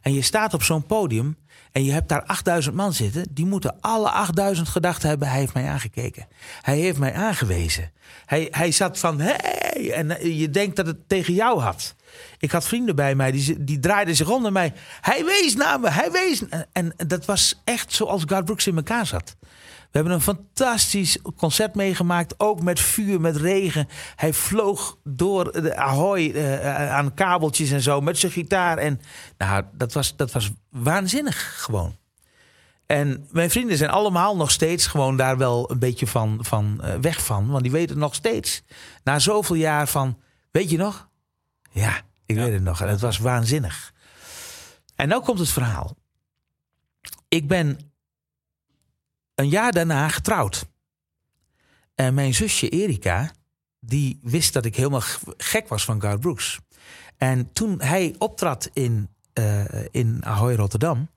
[0.02, 1.36] en je staat op zo'n podium
[1.72, 5.54] en je hebt daar 8000 man zitten, die moeten alle 8000 gedacht hebben: hij heeft
[5.54, 6.26] mij aangekeken.
[6.62, 7.92] Hij heeft mij aangewezen.
[8.26, 11.94] Hij, hij zat van hey, en eh, je denkt dat het tegen jou had.
[12.38, 14.72] Ik had vrienden bij mij die, die draaiden zich om naar mij.
[15.00, 16.48] Hij wees naar me, hij wees.
[16.48, 19.36] En, en dat was echt zoals Garth Brooks in elkaar zat.
[19.90, 22.34] We hebben een fantastisch concert meegemaakt.
[22.40, 23.88] Ook met vuur, met regen.
[24.16, 28.00] Hij vloog door de Ahoy eh, aan kabeltjes en zo.
[28.00, 28.78] Met zijn gitaar.
[28.78, 29.00] En
[29.38, 31.98] nou, dat was, dat was waanzinnig gewoon.
[32.86, 36.94] En mijn vrienden zijn allemaal nog steeds gewoon daar wel een beetje van, van eh,
[36.94, 37.48] weg van.
[37.48, 38.62] Want die weten nog steeds.
[39.04, 40.18] Na zoveel jaar van,
[40.50, 41.08] weet je nog?
[41.70, 42.80] Ja, ik weet het nog.
[42.80, 43.92] En het was waanzinnig.
[44.94, 45.96] En nou komt het verhaal.
[47.28, 47.89] Ik ben
[49.40, 50.66] een jaar daarna getrouwd.
[51.94, 53.30] En mijn zusje Erika,
[53.80, 55.02] die wist dat ik helemaal
[55.36, 56.58] gek was van Garth Brooks.
[57.16, 61.08] En toen hij optrad in, eh, in Ahoy Rotterdam,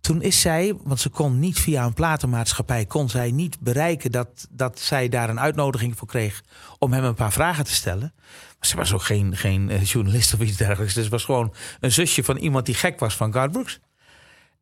[0.00, 4.46] toen is zij, want ze kon niet via een platenmaatschappij, kon zij niet bereiken dat,
[4.50, 6.42] dat zij daar een uitnodiging voor kreeg
[6.78, 8.14] om hem een paar vragen te stellen.
[8.60, 10.94] Ze was ook geen, geen eh, journalist of iets dergelijks.
[10.94, 13.80] Dus was gewoon een zusje van iemand die gek was van Garth Brooks.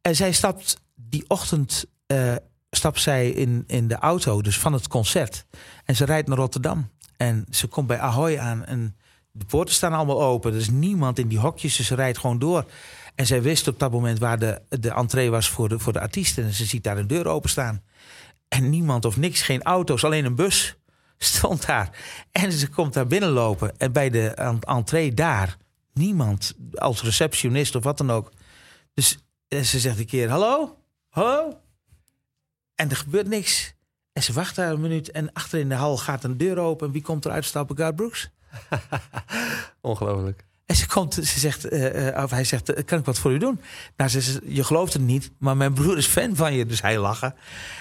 [0.01, 2.35] En zij stapt die ochtend eh,
[2.71, 5.47] stapt zij in, in de auto, dus van het concert.
[5.85, 6.91] En ze rijdt naar Rotterdam.
[7.17, 8.97] En ze komt bij Ahoy aan en
[9.33, 10.53] de poorten staan allemaal open.
[10.53, 12.65] Er is niemand in die hokjes, dus ze rijdt gewoon door.
[13.15, 16.01] En zij wist op dat moment waar de, de entree was voor de, voor de
[16.01, 16.45] artiesten.
[16.45, 17.83] En ze ziet daar een deur openstaan.
[18.49, 20.77] En niemand of niks, geen auto's, alleen een bus
[21.19, 21.99] stond daar.
[22.33, 23.79] En ze komt daar binnenlopen.
[23.79, 25.57] En bij de en- entree daar,
[25.93, 28.33] niemand als receptionist of wat dan ook.
[28.95, 30.77] Dus eh, ze zegt een keer, hallo?
[31.09, 31.61] Hallo?
[32.79, 33.75] En er gebeurt niks.
[34.13, 36.87] En ze wacht daar een minuut en achter in de hal gaat een deur open.
[36.87, 37.77] En wie komt eruit stappen?
[37.77, 38.31] Garth Brooks.
[39.81, 40.45] Ongelooflijk.
[40.67, 43.33] En ze komt, ze zegt, eh, eh, of hij zegt, eh, kan ik wat voor
[43.33, 43.61] u doen?
[43.97, 46.67] Nou, ze zegt, je gelooft het niet, maar mijn broer is fan van je.
[46.67, 47.35] Dus hij lachen.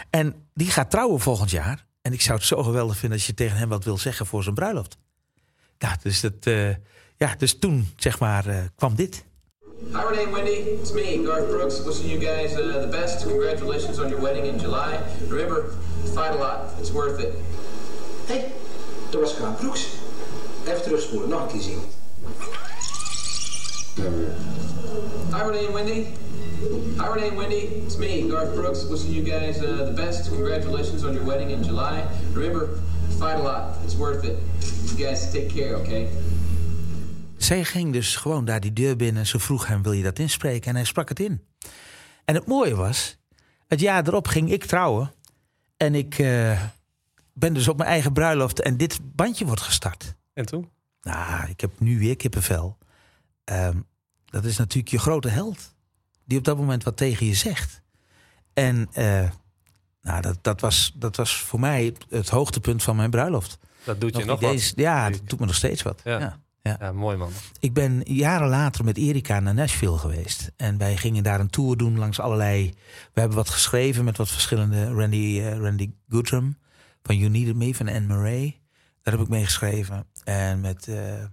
[0.10, 1.86] En die gaat trouwen volgend jaar.
[2.02, 4.44] En ik zou het zo geweldig vinden als je tegen hem wat wil zeggen voor
[4.44, 4.98] zijn bruiloft.
[5.78, 6.44] Ja, dus, dat,
[7.18, 9.26] ja, dus toen, zeg maar, kwam dit.
[9.78, 11.80] Hi Renee and Wendy, it's me, Garth Brooks.
[11.82, 13.26] Wishing you guys uh, the best.
[13.26, 15.02] Congratulations on your wedding in July.
[15.28, 15.76] Remember,
[16.16, 16.74] Fight a lot.
[16.80, 17.36] It's worth it.
[18.28, 18.52] Hey,
[19.12, 19.88] dat was Kraan Broeks.
[20.68, 21.80] Even terugspoelen, nog een keer zien.
[25.32, 26.06] Hi, Renee and Wendy.
[26.98, 27.84] Hi, Renee and Wendy.
[27.86, 30.30] It's me, Garth Brooks, wishing you guys uh, the best.
[30.30, 32.04] Congratulations on your wedding in July.
[32.34, 32.80] Remember,
[33.20, 33.78] fight a lot.
[33.84, 34.40] It's worth it.
[34.90, 36.10] You guys take care, okay?
[37.48, 39.26] Zij ging dus gewoon daar die deur binnen.
[39.28, 40.70] Ze vroeg hem, wil je dat inspreken?
[40.70, 41.46] En hij sprak het in.
[42.26, 43.18] En het mooie was,
[43.68, 45.14] het jaar erop ging ik trouwen.
[45.78, 46.62] En ik eh,
[47.34, 50.16] ben dus op mijn eigen bruiloft en dit bandje wordt gestart.
[50.34, 50.70] En toen?
[51.02, 52.78] Nou, ik heb nu weer kippenvel.
[53.44, 53.78] Ehm,
[54.26, 55.76] dat is natuurlijk je grote held.
[56.26, 57.82] Die op dat moment wat tegen je zegt.
[58.54, 59.30] En eh,
[60.02, 63.58] nou, dat, dat, was, dat was voor mij het hoogtepunt van mijn bruiloft.
[63.84, 64.52] Dat doet je Nog wat.
[64.52, 66.02] eens- ja, dat doet me nog steeds wat.
[66.04, 66.20] Ja.
[66.20, 66.40] Ja.
[66.68, 66.78] Ja.
[66.80, 67.32] Ja, mooi man.
[67.60, 70.52] Ik ben jaren later met Erika naar Nashville geweest.
[70.56, 72.74] En wij gingen daar een tour doen langs allerlei...
[73.14, 74.94] We hebben wat geschreven met wat verschillende...
[74.94, 76.58] Randy, eh, Randy Goodrum
[77.04, 78.60] van You Needed Me van Anne Murray.
[79.02, 80.06] Daar heb ik mee geschreven.
[80.24, 81.24] En met eh,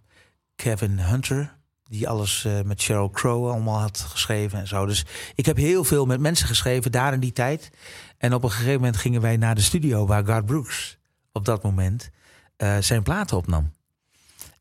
[0.57, 1.57] Kevin Hunter...
[1.85, 4.87] die alles eh, met Sheryl Crow allemaal had geschreven en zo.
[4.87, 7.71] Dus ik heb heel veel met mensen geschreven daar in die tijd.
[8.19, 10.07] En op een gegeven moment gingen wij naar de studio...
[10.07, 10.99] waar Garth Brooks
[11.33, 12.11] op dat moment
[12.57, 13.73] eh, zijn platen opnam.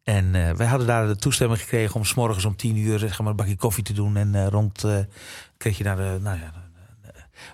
[0.04, 3.20] En eh, wij hadden daar de toestemming gekregen om 's morgens om tien uur zeg
[3.20, 4.18] maar, een bakje koffie te doen.
[4.18, 4.98] En eh, rond eh,
[5.58, 6.52] kreeg je daar de, nou ja,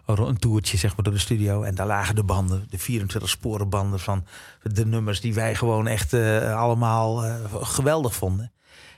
[0.06, 1.64] een, toertje zeg maar, door de studio.
[1.64, 4.26] En daar lagen de banden, de 24 sporen banden van
[4.62, 7.18] de nummers die wij gewoon echt allemaal
[7.52, 8.52] geweldig vonden.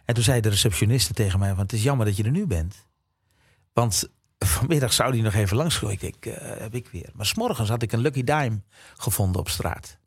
[0.06, 2.48] En toen zei de receptioniste tegen mij: van, Het is jammer dat je er nu
[2.48, 2.88] bent.
[3.74, 5.96] Want vanmiddag zou die nog even langskomen.
[6.02, 7.10] Ik heb ik weer.
[7.14, 8.62] Maar s'morgens had ik een Lucky Dime
[8.98, 10.00] gevonden op straat.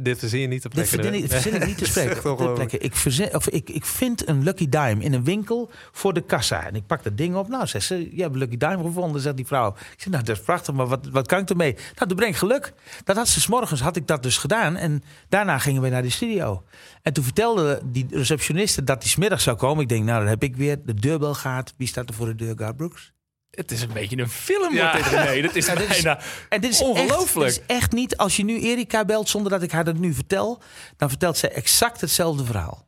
[0.00, 1.02] Dit verzin je niet te Dit plekken.
[1.02, 2.82] verzin ik, verzin ik niet te spreken.
[2.82, 6.66] Ik, verzin, of ik, ik vind een Lucky Dime in een winkel voor de kassa.
[6.66, 7.48] En ik pak dat ding op.
[7.48, 9.68] Nou, zegt ze, je hebt een Lucky Dime gevonden, zegt die vrouw.
[9.68, 11.72] Ik zeg, nou, dat is prachtig, maar wat, wat kan ik ermee?
[11.72, 12.72] Nou, dat brengt geluk.
[13.04, 14.76] Dat had ze, 's morgens had ik dat dus gedaan.
[14.76, 16.64] En daarna gingen we naar die studio.
[17.02, 19.82] En toen vertelde die receptioniste dat hij smiddag zou komen.
[19.82, 21.74] Ik denk, nou, dan heb ik weer de deurbel gaat.
[21.76, 22.54] Wie staat er voor de deur?
[22.56, 23.13] Garth Brooks.
[23.54, 24.92] Het is een beetje een film, Ja.
[24.92, 25.56] wordt dit,
[25.90, 27.46] is Ja, En dit is ongelooflijk.
[27.48, 29.96] Echt, dit is echt niet, als je nu Erika belt zonder dat ik haar dat
[29.96, 30.62] nu vertel,
[30.96, 32.86] dan vertelt zij exact hetzelfde verhaal.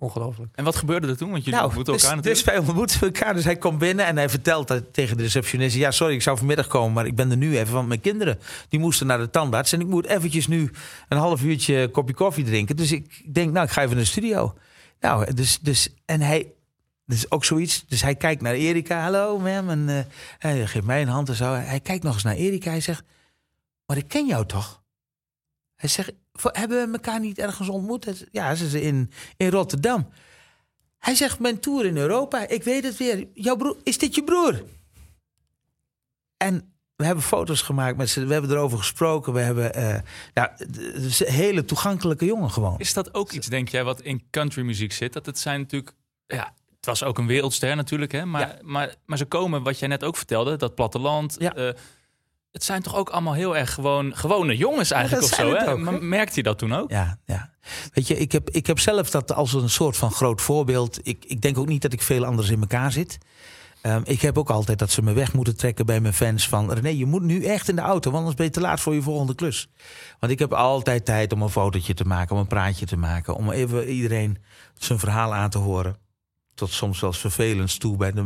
[0.00, 0.50] Ongelooflijk.
[0.54, 1.30] En wat gebeurde er toen?
[1.30, 2.56] Want jullie ontmoeten dus, elkaar dus natuurlijk.
[2.56, 3.34] wij ontmoeten elkaar.
[3.34, 5.76] Dus hij komt binnen en hij vertelt dat tegen de receptionist.
[5.76, 7.74] Ja, sorry, ik zou vanmiddag komen, maar ik ben er nu even.
[7.74, 9.72] Want mijn kinderen die moesten naar de tandarts.
[9.72, 10.70] En ik moet eventjes nu
[11.08, 12.76] een half uurtje een kopje koffie drinken.
[12.76, 14.54] Dus ik denk, nou, ik ga even naar de studio.
[15.00, 16.52] Nou, dus, dus en hij...
[17.08, 17.84] Dus ook zoiets.
[17.86, 19.02] Dus hij kijkt naar Erika.
[19.02, 19.70] Hallo, ma'am.
[19.70, 20.04] En eh,
[20.38, 21.52] hij geeft mij een hand en zo.
[21.54, 22.70] Hij kijkt nog eens naar Erika.
[22.70, 23.04] Hij zegt,
[23.86, 24.82] maar ik ken jou toch?
[25.74, 28.26] Hij zegt, "Voor- hebben we elkaar niet ergens ontmoet?
[28.32, 30.08] Ja, ze zijn in, in Rotterdam.
[30.98, 33.26] Hij zegt, mijn tour in Europa, ik weet het weer.
[33.34, 34.64] Jouw broer, is dit je broer?
[36.36, 38.24] En we hebben foto's gemaakt met ze.
[38.26, 39.32] We hebben erover gesproken.
[39.32, 39.70] We hebben,
[40.34, 42.78] het is een hele toegankelijke jongen gewoon.
[42.78, 45.12] Is dat ook iets, denk jij, wat in countrymuziek zit?
[45.12, 45.94] Dat het zijn natuurlijk...
[46.26, 46.54] Ja,
[46.88, 48.24] was ook een wereldster natuurlijk, hè?
[48.24, 48.58] Maar, Ja.
[48.62, 51.36] maar, maar ze komen, wat jij net ook vertelde, dat platteland...
[51.38, 51.54] Ja.
[51.54, 51.70] eh,
[52.52, 55.70] het zijn toch ook allemaal heel erg gewoon, gewone jongens eigenlijk of zo, hè?
[55.70, 56.00] ook, Maar hè?
[56.00, 56.90] Merkte je dat toen ook?
[56.90, 57.50] Ja, ja.
[57.92, 60.98] Weet je, ik heb, ik heb zelf dat als een soort van groot voorbeeld.
[61.02, 63.18] Ik, ik denk ook niet dat ik veel anders in elkaar zit.
[63.80, 66.48] Ehm, ik heb ook altijd dat ze me weg moeten trekken bij mijn fans.
[66.48, 68.80] Van René, je moet nu echt in de auto, want anders ben je te laat
[68.80, 69.68] voor je volgende klus.
[70.20, 73.34] Want ik heb altijd tijd om een fotootje te maken, om een praatje te maken.
[73.34, 74.38] Om even iedereen
[74.78, 75.96] zijn verhaal aan te horen.
[76.58, 78.22] Tot soms zelfs vervelend toe bij de,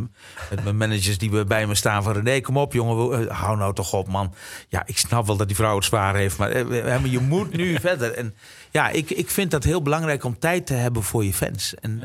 [0.50, 2.02] met mijn managers die bij- me staan.
[2.02, 4.34] Van René, kom op jongen, eh, hou nou toch op man.
[4.68, 7.56] Ja, ik snap wel dat die vrouw het zwaar heeft, maar, eh, eh, je moet
[7.56, 8.12] nu verder.
[8.12, 8.34] En
[8.70, 11.74] ja, ik, ik vind dat heel belangrijk om tijd te hebben voor je fans.
[11.74, 11.98] En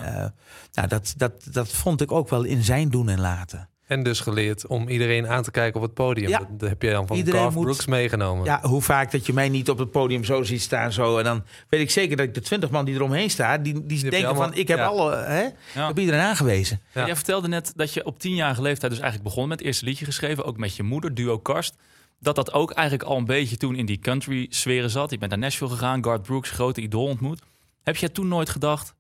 [0.73, 3.69] nou, dat, dat, dat vond ik ook wel in zijn doen en laten.
[3.87, 6.29] En dus geleerd om iedereen aan te kijken op het podium.
[6.29, 6.47] Ja.
[6.57, 8.45] Dat, heb je dan van Iedereen Garth moet- Brooks meegenomen.
[8.45, 10.91] Ja, hoe vaak dat je mij niet op het podium zo ziet staan.
[10.91, 13.63] Zo, en dan weet ik zeker dat ik de twintig man die eromheen staan...
[13.63, 14.85] die, die, denken allemaal- van, ik heb ja.
[14.85, 15.15] alle...
[15.15, 15.41] Hè,
[15.73, 15.87] Ja.
[15.87, 16.81] heb iedereen aangewezen.
[16.93, 17.05] Ja.
[17.05, 20.05] Jij vertelde net dat je op tienjarige leeftijd dus eigenlijk begon met het eerste liedje
[20.05, 20.45] geschreven.
[20.45, 21.75] Ook met je moeder, duo Karst.
[22.19, 25.09] Dat dat ook eigenlijk al een beetje toen in die country sferen zat.
[25.11, 27.41] Je bent naar Nashville gegaan, Garth Brooks, grote idool ontmoet.
[27.83, 28.93] Heb jij toen nooit gedacht,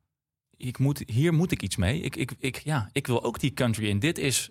[0.57, 1.99] ik moet, hier moet ik iets mee.
[2.01, 3.99] Ik, ik, ik, ja, ik wil ook die country in.
[3.99, 4.49] Dit is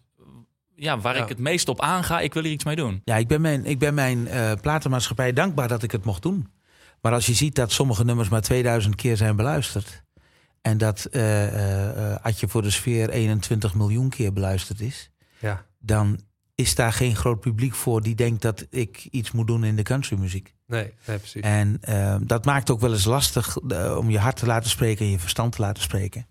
[0.76, 1.22] ja, waar Ja.
[1.22, 2.20] ik het meest op aanga.
[2.20, 3.00] Ik wil hier iets mee doen.
[3.04, 6.48] Ja, ik ben mijn, ik ben mijn eh, platenmaatschappij dankbaar dat ik het mocht doen.
[7.00, 10.04] Maar als je ziet dat sommige nummers maar 2000 keer zijn beluisterd.
[10.62, 15.10] En dat eh eh, eh, Adje voor de Sfeer 21 miljoen keer beluisterd is.
[15.38, 15.64] Ja.
[15.78, 16.20] Dan
[16.54, 19.82] is daar geen groot publiek voor die denkt dat ik iets moet doen in de
[19.82, 20.54] countrymuziek.
[20.66, 21.42] Nee, nee, precies.
[21.42, 21.80] En
[22.26, 23.58] dat maakt ook wel eens lastig
[23.96, 26.26] om je hart te laten spreken en je verstand te laten spreken.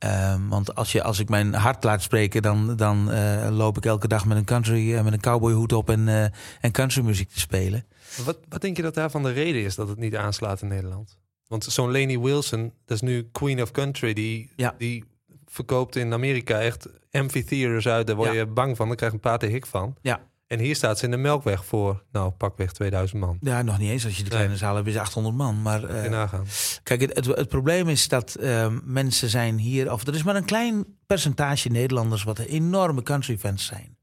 [0.00, 3.84] Ehm, want als, je, als ik mijn hart laat spreken, dan, dan eh, loop ik
[3.84, 6.24] elke dag met een country, eh, met een cowboyhoed op en, eh
[6.60, 7.84] en countrymuziek te spelen.
[8.24, 11.18] Wat, wat denk je dat daarvan de reden is dat het niet aanslaat in Nederland?
[11.46, 14.74] Want zo'n Laney Wilson, dat is nu Queen of Country, die, Ja.
[14.78, 15.04] die
[15.46, 18.06] verkoopt in Amerika echt amphitheaters uit.
[18.06, 18.34] Daar word Ja.
[18.38, 19.96] je bang van, daar krijg je een paard de hik van.
[20.00, 20.20] Ja.
[20.50, 23.38] En hier staat ze in de Melkweg voor, nou, pakweg 2000 man.
[23.40, 24.04] Ja, nog niet eens.
[24.04, 25.62] Als je de kleine zaal hebt, is 800 man.
[25.62, 26.46] Maar eh, nagaan.
[26.82, 29.92] Kijk, het, het, het probleem is dat ehm, mensen zijn hier...
[29.92, 32.22] of er is maar een klein percentage Nederlanders...
[32.22, 33.96] wat enorme country fans zijn.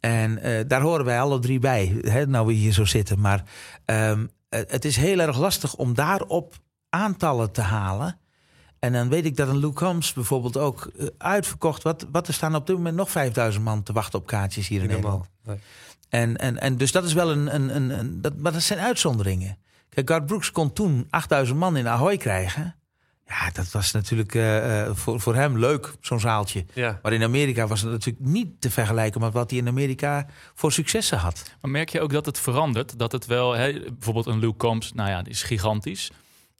[0.00, 3.20] En eh, daar horen wij alle drie bij, hè, nou we hier zo zitten.
[3.20, 3.44] Maar
[3.84, 6.54] ehm, het is heel erg lastig om daarop
[6.88, 8.18] aantallen te halen.
[8.84, 11.82] En dan weet ik dat een Luke Combs bijvoorbeeld ook eh, uitverkocht...
[11.82, 14.82] Wat, wat er staan op dit moment nog 5000 man te wachten op kaartjes hier
[14.82, 15.26] in Nederland.
[15.44, 15.56] Nee.
[16.08, 17.54] En, en, en dus dat is wel een.
[17.54, 19.58] een, een, een- dat, maar dat zijn uitzonderingen.
[19.88, 22.74] Kijk, Garth Brooks kon toen 8000 man in Ahoy krijgen.
[23.26, 26.64] Ja, dat was natuurlijk eh, eh, voor, voor hem leuk, zo'n zaaltje.
[26.72, 26.98] Ja.
[27.02, 30.72] Maar in Amerika was het natuurlijk niet te vergelijken met wat hij in Amerika voor
[30.72, 31.42] successen had.
[31.60, 32.98] Maar merk je ook dat het verandert?
[32.98, 36.10] Dat het wel, hè, bijvoorbeeld een Luke Combs, nou ja, die is gigantisch.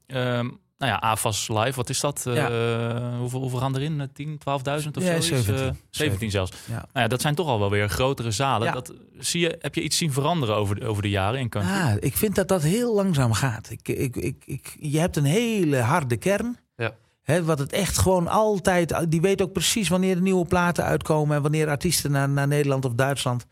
[0.06, 0.48] Ehm,
[0.84, 2.26] nou ja, AFAS Live, wat is dat?
[2.26, 4.00] Eh, hoeveel, hoeveel gaan erin?
[4.00, 5.36] Eh, 10, 12.000 of Ja, zo?
[5.36, 5.78] 17.
[5.90, 6.52] 17 zelfs.
[6.66, 6.74] Ja.
[6.74, 8.66] Nou ja, dat zijn toch al wel weer grotere zalen.
[8.66, 8.72] Ja.
[8.72, 11.72] Dat, zie je, heb je iets zien veranderen over de, over de jaren in country?
[11.72, 13.70] Ja, ik vind dat dat heel langzaam gaat.
[13.70, 16.58] Ik, ik, ik, ik, je hebt een hele harde kern.
[16.76, 16.94] Ja.
[17.22, 19.10] Hè, wat het echt gewoon altijd.
[19.10, 21.36] Die weet ook precies wanneer de nieuwe platen uitkomen.
[21.36, 23.46] En wanneer artiesten naar, naar Nederland of Duitsland.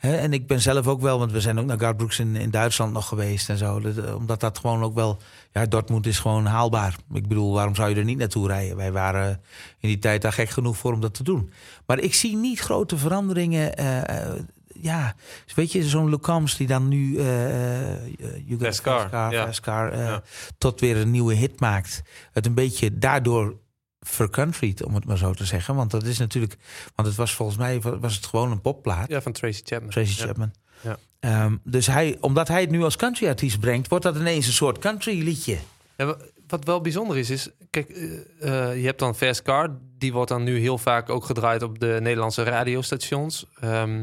[0.00, 2.50] En ik ben zelf ook wel, want we zijn ook naar Garth Brooks in, in
[2.50, 3.80] Duitsland nog geweest en zo.
[3.80, 5.18] Dat, eh, omdat dat gewoon ook wel.
[5.52, 6.96] Ja, Dortmund is gewoon haalbaar.
[7.12, 8.76] Ik bedoel, waarom zou je er niet naartoe rijden?
[8.76, 9.40] Wij waren
[9.78, 11.52] in die tijd daar gek genoeg voor om dat te doen.
[11.86, 13.76] Maar ik zie niet grote veranderingen.
[13.76, 14.40] eh, eh,
[14.82, 15.14] ja,
[15.54, 18.00] weet je, zo'n Lucams die dan nu eh eh,
[18.46, 20.02] You Got a Fast Car, Fast Car, ja.
[20.02, 20.22] Ja.
[20.58, 22.02] tot weer een nieuwe hit maakt.
[22.32, 23.54] Het een beetje daardoor
[24.00, 25.74] vercountryt, om het maar zo te zeggen.
[25.74, 26.56] Want dat is natuurlijk,
[26.94, 29.08] want het was volgens mij was het gewoon een popplaat.
[29.08, 29.90] ja, van Tracy Chapman.
[29.90, 30.26] Tracy Ja.
[30.26, 30.52] Chapman.
[30.80, 30.98] Ja.
[31.20, 34.78] Ehm, dus hij, omdat hij het nu als countryartiest brengt, wordt dat ineens een soort
[34.78, 35.58] country liedje.
[35.96, 36.16] Ja,
[36.48, 37.48] wat wel bijzonder is, is...
[37.70, 39.76] Kijk, eh, eh, je hebt dan Fast Car.
[39.98, 43.46] Die wordt dan nu heel vaak ook gedraaid op de Nederlandse radiostations.
[43.60, 44.02] Ehm,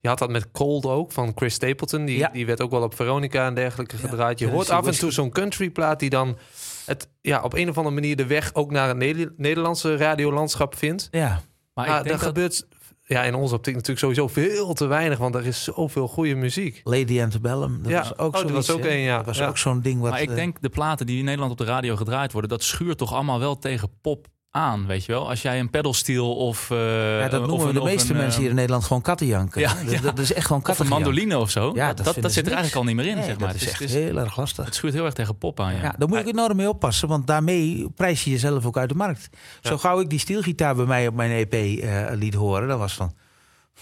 [0.00, 2.04] je had dat met Cold ook, van Chris Stapleton.
[2.04, 2.28] Die, Ja.
[2.32, 4.38] die werd ook wel op Veronica en dergelijke gedraaid.
[4.38, 6.36] Je hoort af en toe zo'n countryplaat die dan...
[6.88, 10.74] Het, ja, op een of andere manier de weg ook naar het Neder- Nederlandse radiolandschap
[10.76, 11.08] vindt.
[11.10, 11.40] Ja,
[11.74, 12.66] Maar Ja, ik denk dat dat, gebeurt
[13.02, 15.18] ja, in onze optiek natuurlijk sowieso veel te weinig.
[15.18, 16.80] Want er is zoveel goede muziek.
[16.84, 17.82] Lady Antebellum.
[17.82, 17.98] Dat Ja.
[17.98, 19.16] was ook Oh, dat was ook een, ja.
[19.16, 19.48] Dat was Ja.
[19.48, 20.10] ook zo'n ding wat...
[20.10, 22.62] maar ik eh, denk de platen die in Nederland op de radio gedraaid worden, dat
[22.62, 24.26] schuurt toch allemaal wel tegen pop
[24.58, 25.28] aan, weet je wel?
[25.28, 26.70] Als jij een pedalsteel of...
[26.70, 29.02] eh, ja, dat of noemen een- de meeste een, mensen eh, hier in Nederland gewoon
[29.02, 29.60] kattenjanken.
[29.60, 29.74] Ja?
[29.84, 30.00] Dat, ja.
[30.00, 31.72] dat is echt gewoon Of een mandoline of zo.
[31.74, 33.52] Ja, dat, dat dat, zit er eigenlijk al niet meer in, Nee, zeg maar.
[33.52, 34.64] dat is echt heel erg lastig.
[34.64, 35.82] het schuurt heel erg tegen pop aan, ja.
[35.82, 38.94] Ja, daar moet ik enorm mee oppassen, want daarmee prijs je jezelf ook uit de
[38.94, 39.28] markt.
[39.62, 42.94] Zo gauw ik die stielgitaar bij mij op mijn EP eh, liet horen, dan was
[42.94, 43.12] van...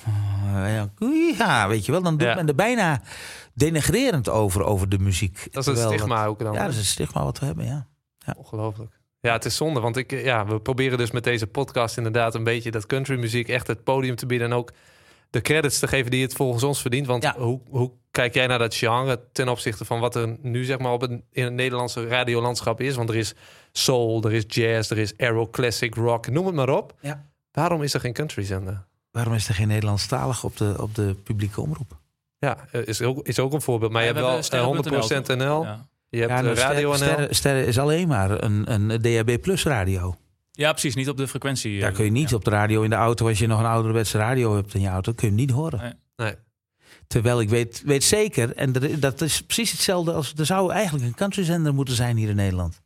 [0.05, 0.89] eh, ja,
[1.39, 2.35] ja, weet je wel, dan doet Ja.
[2.35, 3.01] men er bijna
[3.55, 5.49] denigrerend over, over de muziek.
[5.51, 6.53] Dat is een stigma dat- ook dan.
[6.53, 7.87] Ja, dat is een stigma wat we hebben, ja.
[8.37, 8.96] Ongelooflijk.
[9.27, 12.35] Ja, het is zonde, want ik, eh, ja, we proberen dus met deze podcast inderdaad
[12.35, 14.73] een beetje dat countrymuziek echt het podium te bieden en ook
[15.31, 17.07] de credits te geven die het volgens ons verdient.
[17.07, 17.35] Want Ja.
[17.39, 20.93] hoe, hoe kijk jij naar dat genre ten opzichte van wat er nu zeg maar
[20.93, 22.95] op het, in het Nederlandse radiolandschap is?
[22.97, 23.35] Want er is
[23.73, 26.95] soul, er is jazz, er is aero classic rock, noem het maar op.
[27.01, 27.25] Ja.
[27.53, 28.85] Waarom is er geen countryzender?
[29.11, 31.97] Waarom is er geen Nederlandstalig op de, op de publieke omroep?
[32.39, 33.93] Ja, eh, is ook, is ook een voorbeeld.
[33.93, 35.87] Maar Ja, je hebt wel hebben eh, sterren.nl 100% NL, Ja.
[36.09, 37.15] Je hebt ja, eh, nou, Radio Sterren, NL.
[37.17, 40.17] Sterren, Sterren is alleen maar een, een DAB Plus radio.
[40.53, 40.95] Ja, precies.
[40.95, 41.81] Niet op de frequentie.
[41.81, 42.37] Daar eh, kun je niet ja.
[42.37, 44.89] op de radio in de auto, als je nog een ouderwetse radio hebt in je
[44.89, 45.81] auto, kun je hem niet horen.
[45.81, 45.93] Nee.
[46.17, 46.35] Nee.
[47.07, 51.05] Terwijl ik weet, weet zeker, en er- dat is precies hetzelfde als er zou eigenlijk
[51.05, 52.83] een countryzender moeten zijn hier in Nederland.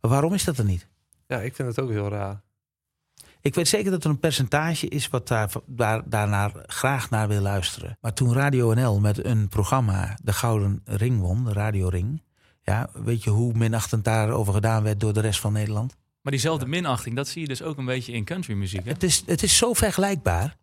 [0.00, 0.86] Maar waarom is dat er niet?
[1.26, 2.42] Ja, ik vind het ook heel raar.
[3.46, 7.40] Ik weet zeker dat er een percentage is wat daar, daar, daarnaar graag naar wil
[7.40, 7.98] luisteren.
[8.00, 12.22] Maar toen Radio NL met een programma de Gouden Ring won, de Radio Ring.
[12.62, 15.96] Ja, weet je hoe minachtend daarover gedaan werd door de rest van Nederland?
[16.22, 18.84] Maar diezelfde minachting, dat zie je dus ook een beetje in countrymuziek.
[18.84, 18.90] Hè?
[18.92, 20.56] Het is, het is zo vergelijkbaar.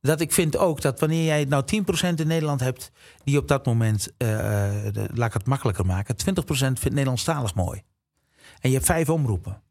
[0.00, 2.90] Dat ik vind ook dat wanneer jij nou 10% in Nederland hebt
[3.24, 4.28] die op dat moment, eh,
[4.92, 7.82] de- laat ik het makkelijker maken, 20% vindt Nederlandstalig mooi.
[8.60, 9.62] En je hebt vijf omroepen.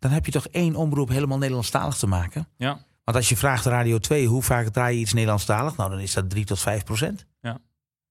[0.00, 2.48] Dan heb je toch één omroep helemaal Nederlandstalig te maken.
[2.56, 2.84] Ja.
[3.04, 6.14] Want als je vraagt Radio 2 hoe vaak draai je iets Nederlandstalig, nou dan is
[6.14, 7.26] dat 3 tot 5 procent.
[7.40, 7.58] Ja.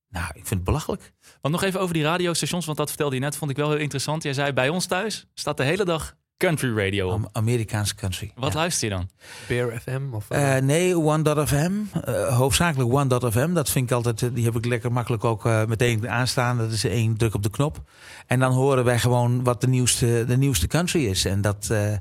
[0.10, 1.14] Nou, ik vind het belachelijk.
[1.42, 3.80] Want nog even over die radiostations, want dat vertelde je net, vond ik wel heel
[3.80, 4.24] interessant.
[4.24, 6.16] Jij zei bij ons thuis staat de hele dag
[6.48, 7.30] country radio op.
[7.32, 8.32] Amerikaanse country.
[8.36, 8.58] Wat Ja.
[8.60, 9.10] luister je dan?
[9.48, 10.02] Bear FM?
[10.12, 11.72] Of, Eh, nee, One.fm.
[12.04, 13.54] Eh hoofdzakelijk One.fm.
[13.54, 16.58] Dat vind ik altijd, eh, die heb ik lekker makkelijk ook eh, meteen aanstaan.
[16.58, 17.82] Dat is één druk op de knop.
[18.28, 21.26] En dan horen wij gewoon wat de nieuwste, de nieuwste country is.
[21.26, 21.92] En dat, eh,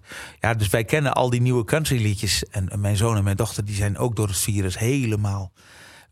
[0.41, 2.45] ja, dus wij kennen al die nieuwe country liedjes.
[2.45, 5.53] En mijn zoon en mijn dochter, die zijn ook door het virus helemaal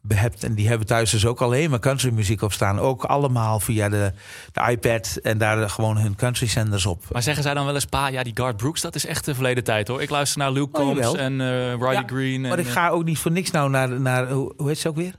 [0.06, 0.44] behept.
[0.44, 2.78] En die hebben thuis dus ook alleen maar country muziek op staan.
[2.78, 4.12] Ook allemaal via de,
[4.52, 5.18] de iPad.
[5.22, 7.02] En daar gewoon hun country zenders op.
[7.12, 9.34] Maar zeggen zij dan wel eens, pa, ja, die Garth Brooks, dat is echt de
[9.34, 10.02] verleden tijd hoor.
[10.02, 12.42] Ik luister naar Luke Oh, Combs en eh Riley Ja, Green.
[12.42, 14.78] En, Maar ik eh, ga ook niet voor niks nou naar, naar hoe, hoe heet
[14.78, 15.14] ze ook weer?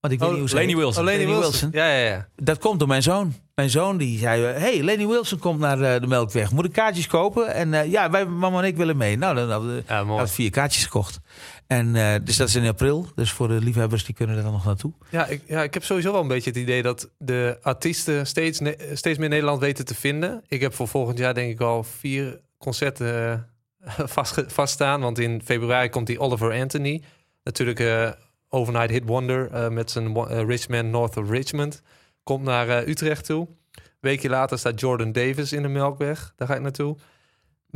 [0.00, 0.74] Want ik weet Oh, niet hoe heet.
[0.74, 1.02] Wilson.
[1.02, 1.70] Oh, Lenny Lenny Wilson.
[1.70, 1.80] Wilson.
[1.80, 2.26] Ja, ja, ja.
[2.36, 3.34] Dat komt door mijn zoon.
[3.54, 6.50] Mijn zoon die zei, eh, hey, Lenny Wilson komt naar eh, de Melkweg.
[6.52, 7.54] Moet ik kaartjes kopen?
[7.54, 9.18] En eh, ja, wij, mama en ik willen mee.
[9.18, 9.82] Nou, dan hadden we
[10.14, 11.18] Ja, vier kaartjes gekocht.
[11.66, 13.08] En eh, dus dat is in april.
[13.14, 14.92] Dus voor de liefhebbers, die kunnen er dan nog naartoe.
[15.10, 18.60] Ja ik, ja, ik heb sowieso wel een beetje het idee dat de artiesten steeds,
[18.92, 20.42] steeds meer Nederland weten te vinden.
[20.48, 23.48] Ik heb voor volgend jaar denk ik al vier concerten
[23.80, 25.00] eh, vast, vaststaan.
[25.00, 27.02] Want in februari komt die Oliver Anthony.
[27.42, 28.10] Natuurlijk eh,
[28.48, 31.82] Overnight Hit Wonder met zijn wo- Rich Man North of Richmond.
[32.22, 33.46] Komt naar Utrecht toe.
[33.72, 36.32] Een weekje later staat Jordan Davis in de Melkweg.
[36.36, 36.96] Daar ga ik naartoe.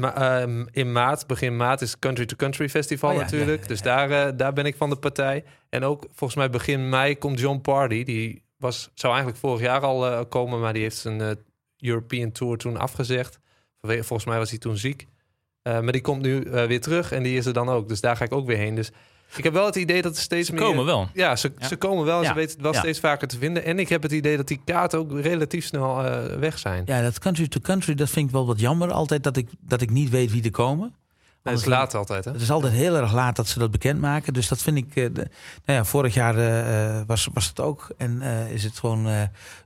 [0.01, 3.49] Maar ehm, in maart, begin maart, is Country to Country Festival Oh ja, natuurlijk.
[3.49, 3.69] ja, ja, ja.
[3.69, 5.45] Dus daar, eh, daar ben ik van de partij.
[5.69, 8.05] En ook volgens mij begin mei komt John Party.
[8.05, 11.31] Die was, zou eigenlijk vorig jaar al eh, komen, maar die heeft zijn eh,
[11.79, 13.39] European Tour toen afgezegd.
[13.81, 15.07] Volgens mij was hij toen ziek.
[15.63, 17.89] Maar die komt nu weer terug en die is er dan ook.
[17.89, 18.75] Dus daar ga ik ook weer heen.
[18.75, 18.91] Dus
[19.37, 20.63] ik heb wel het idee dat er steeds Ze meer...
[20.63, 21.09] komen wel.
[21.15, 21.67] Ja, ze, Ja.
[21.69, 22.19] ze komen wel.
[22.19, 22.35] en Ze Ja.
[22.37, 22.79] weten het wel Ja.
[22.79, 23.65] steeds vaker te vinden.
[23.65, 26.83] En ik heb het idee dat die kaarten ook relatief snel eh, weg zijn.
[26.87, 28.91] Ja, dat country to country, dat vind ik wel wat jammer.
[28.93, 30.95] Altijd dat ik, dat ik niet weet wie er komen.
[31.43, 32.31] Dat is laat altijd, hè?
[32.33, 34.33] Het is altijd heel erg laat dat ze dat bekendmaken.
[34.33, 34.87] Dus dat vind ik.
[34.97, 35.29] eh, de-
[35.65, 37.89] nou ja, vorig jaar eh, eh, was, was het ook.
[37.97, 38.23] En
[38.53, 39.03] is het gewoon.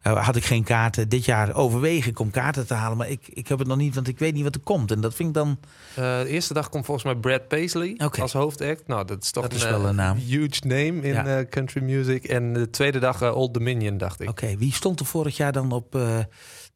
[0.02, 1.08] nou, had ik geen kaarten.
[1.08, 2.96] Dit jaar overwegen ik om kaarten te halen.
[2.96, 4.90] Maar ik, ik heb het nog niet, want ik weet niet wat er komt.
[4.90, 5.58] En dat vind ik dan.
[5.94, 8.86] De eerste dag komt volgens mij Brad Paisley als hoofdact.
[8.86, 10.16] Nou, dat is toch Dat een, is wel een naam.
[10.16, 11.44] huge name in Ja.
[11.44, 12.24] country music.
[12.24, 14.28] En de tweede dag Old Dominion, dacht ik.
[14.28, 15.98] Oké, wie stond er vorig jaar dan op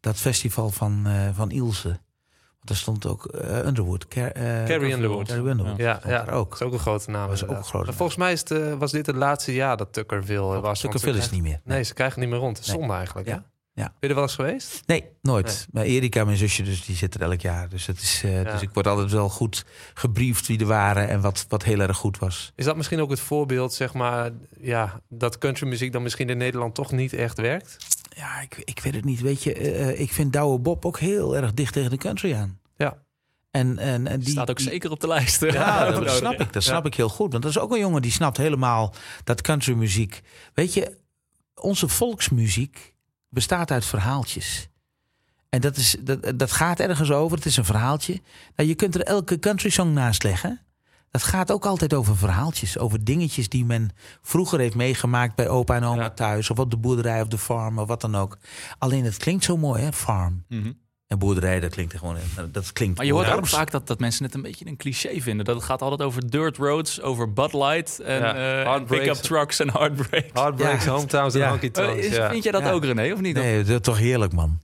[0.00, 1.98] dat festival van, van Ilse?
[2.58, 4.08] Want er stond ook eh, Underwood.
[4.08, 5.28] Car- eh, Carrie Underwood.
[5.28, 5.76] Carrie Underwood.
[5.76, 6.26] Ja, ja.
[6.30, 6.50] ook.
[6.50, 7.26] Dat is ook een grote naam.
[7.28, 7.94] Dat is ook een grote naam.
[7.94, 10.62] Volgens mij is eh, was dit het laatste jaar dat Tuckerville eh, was.
[10.62, 11.60] want Tuckerville is niet meer.
[11.64, 12.66] Nee, ze krijgen niet meer rond.
[12.66, 12.76] Nee.
[12.76, 13.28] zonde eigenlijk.
[13.28, 13.34] Ja.
[13.34, 13.40] Hè?
[13.72, 13.84] Ja.
[13.84, 14.82] Ben je er wel eens geweest?
[14.86, 15.66] Nee, nooit.
[15.72, 17.68] Maar Erika, mijn zusje, dus die zit er elk jaar.
[17.68, 18.42] Dus, het is, Ja.
[18.42, 21.96] dus ik word altijd wel goed gebriefd wie er waren en wat, wat heel erg
[21.96, 22.52] goed was.
[22.56, 26.74] Is dat misschien ook het voorbeeld, zeg maar, ja, dat countrymuziek dan misschien in Nederland
[26.74, 27.76] toch niet echt werkt?
[28.18, 29.20] Ja, ik, ik weet het niet.
[29.20, 32.34] Weet je, eh, eh, ik vind Douwe Bob ook heel erg dicht tegen de country
[32.34, 32.58] aan.
[32.76, 33.02] Ja.
[33.50, 35.40] En, en, en die staat ook die- zeker op de lijst.
[35.40, 36.52] Ja, dat snap ik.
[36.52, 37.30] Dat snap ik heel goed.
[37.30, 40.20] Want dat is ook een jongen die snapt helemaal dat countrymuziek.
[40.54, 40.96] Weet je,
[41.54, 42.94] onze volksmuziek
[43.28, 44.68] bestaat uit verhaaltjes.
[45.48, 47.36] En dat, is, dat, dat gaat ergens over.
[47.36, 48.20] Het is een verhaaltje.
[48.56, 50.60] Nou, je kunt er elke country song naast leggen.
[51.10, 52.78] Dat gaat ook altijd over verhaaltjes.
[52.78, 53.90] Over dingetjes die men
[54.22, 56.10] vroeger heeft meegemaakt bij opa en oma Ja.
[56.10, 56.50] thuis.
[56.50, 58.38] Of op de boerderij of de farm of wat dan ook.
[58.78, 59.92] Alleen het klinkt zo mooi, hè?
[59.92, 60.44] Farm.
[60.48, 60.72] Mhm.
[61.06, 62.16] En boerderij, dat klinkt gewoon.
[62.52, 65.20] Dat klinkt Maar je hoort ook vaak dat, dat mensen het een beetje een cliché
[65.20, 65.44] vinden.
[65.44, 69.60] Dat het gaat altijd over dirt roads, over Bud Light en Ja, eh, pick-up trucks
[69.60, 70.30] en heartbreaks.
[70.32, 70.90] Heartbreaks, Ja.
[70.90, 71.48] hometowns en Ja.
[71.48, 72.06] honky Eh, tonks.
[72.06, 72.30] is- ja.
[72.30, 72.70] Vind jij dat Ja.
[72.70, 73.34] ook René, of niet?
[73.36, 74.60] Nee, dat is toch heerlijk, man.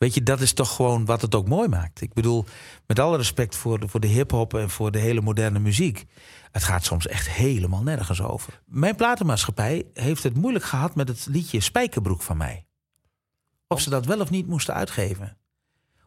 [0.00, 2.00] Weet je, dat is toch gewoon wat het ook mooi maakt.
[2.00, 2.44] Ik bedoel,
[2.86, 6.06] met alle respect voor de, voor de hip-hop en voor de hele moderne muziek.
[6.52, 8.62] Het gaat soms echt helemaal nergens over.
[8.66, 12.66] Mijn platenmaatschappij heeft het moeilijk gehad met het liedje Spijkerbroek van mij.
[13.66, 15.38] Of ze dat wel of niet moesten uitgeven.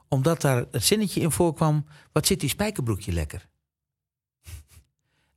[0.08, 3.50] Omdat daar het zinnetje in voorkwam: wat zit die spijkerbroekje lekker?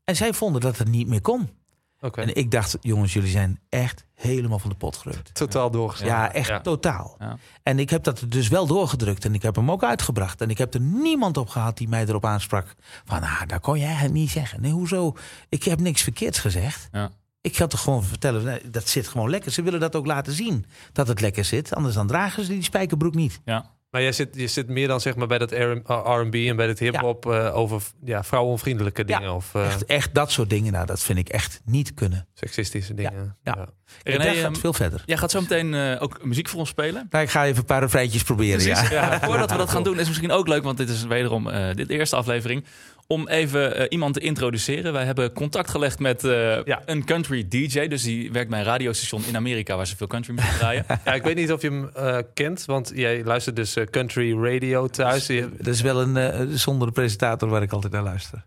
[0.05, 1.51] En zij vonden dat het niet meer kon.
[2.00, 5.35] En ik dacht, jongens, jullie zijn echt helemaal van de pot gerukt.
[5.35, 6.16] Totaal doorgeslagen.
[6.16, 6.61] Ja, echt Ja.
[6.61, 7.16] totaal.
[7.18, 7.37] Ja.
[7.62, 10.40] En ik heb dat dus wel doorgedrukt en ik heb hem ook uitgebracht.
[10.40, 12.74] En ik heb er niemand op gehad die mij erop aansprak.
[13.04, 14.61] Van, ah, dat kon jij eigenlijk niet zeggen.
[14.61, 15.16] Nee, hoezo?
[15.48, 16.88] Ik heb niks verkeerds gezegd.
[16.92, 17.11] Ja.
[17.40, 19.52] Ik ga toch gewoon vertellen, nee, dat zit gewoon lekker.
[19.52, 21.74] Ze willen dat ook laten zien, dat het lekker zit.
[21.74, 23.40] Anders dan dragen ze die spijkerbroek niet.
[23.44, 23.74] Ja.
[23.96, 26.78] Maar jij zit, je zit meer dan zeg maar bij dat R&B en bij het
[26.78, 29.18] hip-hop eh, over ja, vrouwenvriendelijke Ja.
[29.18, 32.26] dingen of eh, Echt, echt dat soort dingen, nou, dat vind ik echt niet kunnen.
[32.35, 33.37] sexistische dingen.
[33.42, 33.54] Ja.
[33.56, 33.66] Ja.
[34.02, 35.02] René, dat ehm, gaat veel verder.
[35.06, 37.06] jij gaat zo meteen eh, ook muziek voor ons spelen.
[37.11, 38.72] Nou, ik ga even een paar refreintjes proberen, ja.
[38.74, 38.88] Precies.
[38.90, 41.74] Ja, voordat we dat gaan doen, is misschien ook leuk, want dit is wederom eh
[41.74, 42.64] dit de eerste aflevering.
[43.09, 44.92] Om even eh, iemand te introduceren.
[44.92, 46.83] Wij hebben contact gelegd met eh, Ja.
[46.87, 47.87] een country DJ.
[47.88, 50.85] Dus die werkt bij een radiostation in Amerika waar ze veel country muziek draaien.
[51.05, 54.87] Ja, ik weet niet of je hem eh, kent, want jij luistert dus country radio
[54.87, 55.27] thuis.
[55.27, 58.45] Je- Dat is wel een eh zondere presentator waar ik altijd naar luister.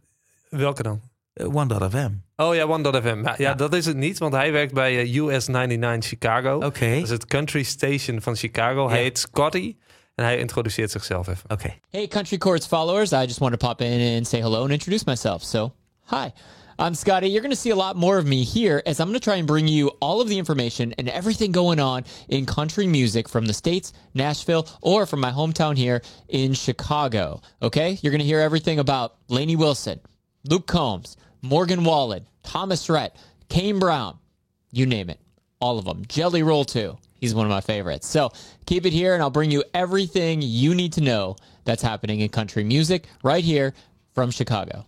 [0.49, 1.01] welke dan?
[1.53, 2.09] One.fm.
[2.35, 3.07] Oh ja, One.fm.
[3.07, 3.53] Ja, ja, Ja.
[3.53, 6.55] dat is het niet, want hij werkt bij US 99 Chicago.
[6.55, 6.89] Oké.
[6.93, 8.87] Dat is het country station van Chicago.
[8.89, 9.03] Hij Ja.
[9.03, 9.75] heet Scotty.
[10.21, 11.49] Hij introduceert zichzelf even.
[11.49, 11.73] Oké.
[11.89, 13.11] Hey, Country Courts followers.
[13.11, 15.43] I just want to pop in and say hello and introduce myself.
[15.43, 15.71] So,
[16.05, 16.31] hi.
[16.79, 17.27] I'm Scotty.
[17.27, 19.35] You're going to see a lot more of me here as I'm going to try
[19.35, 23.47] and bring you all of the information and everything going on in country music from
[23.47, 27.41] the States, Nashville, or from my hometown here in Chicago.
[27.61, 27.99] Okay?
[28.01, 29.99] You're going to hear everything about Lainey Wilson,
[30.49, 33.13] Luke Combs, Morgan Wallen, Thomas Rhett,
[33.49, 34.17] Kane Brown,
[34.71, 35.19] you name it.
[35.59, 36.05] All of them.
[36.07, 36.97] Jelly Roll, too.
[37.19, 38.11] He's one of my favorites.
[38.11, 38.29] So
[38.63, 42.29] keep it here, and I'll bring you everything you need to know that's happening in
[42.29, 43.73] country music right here
[44.13, 44.85] from Chicago.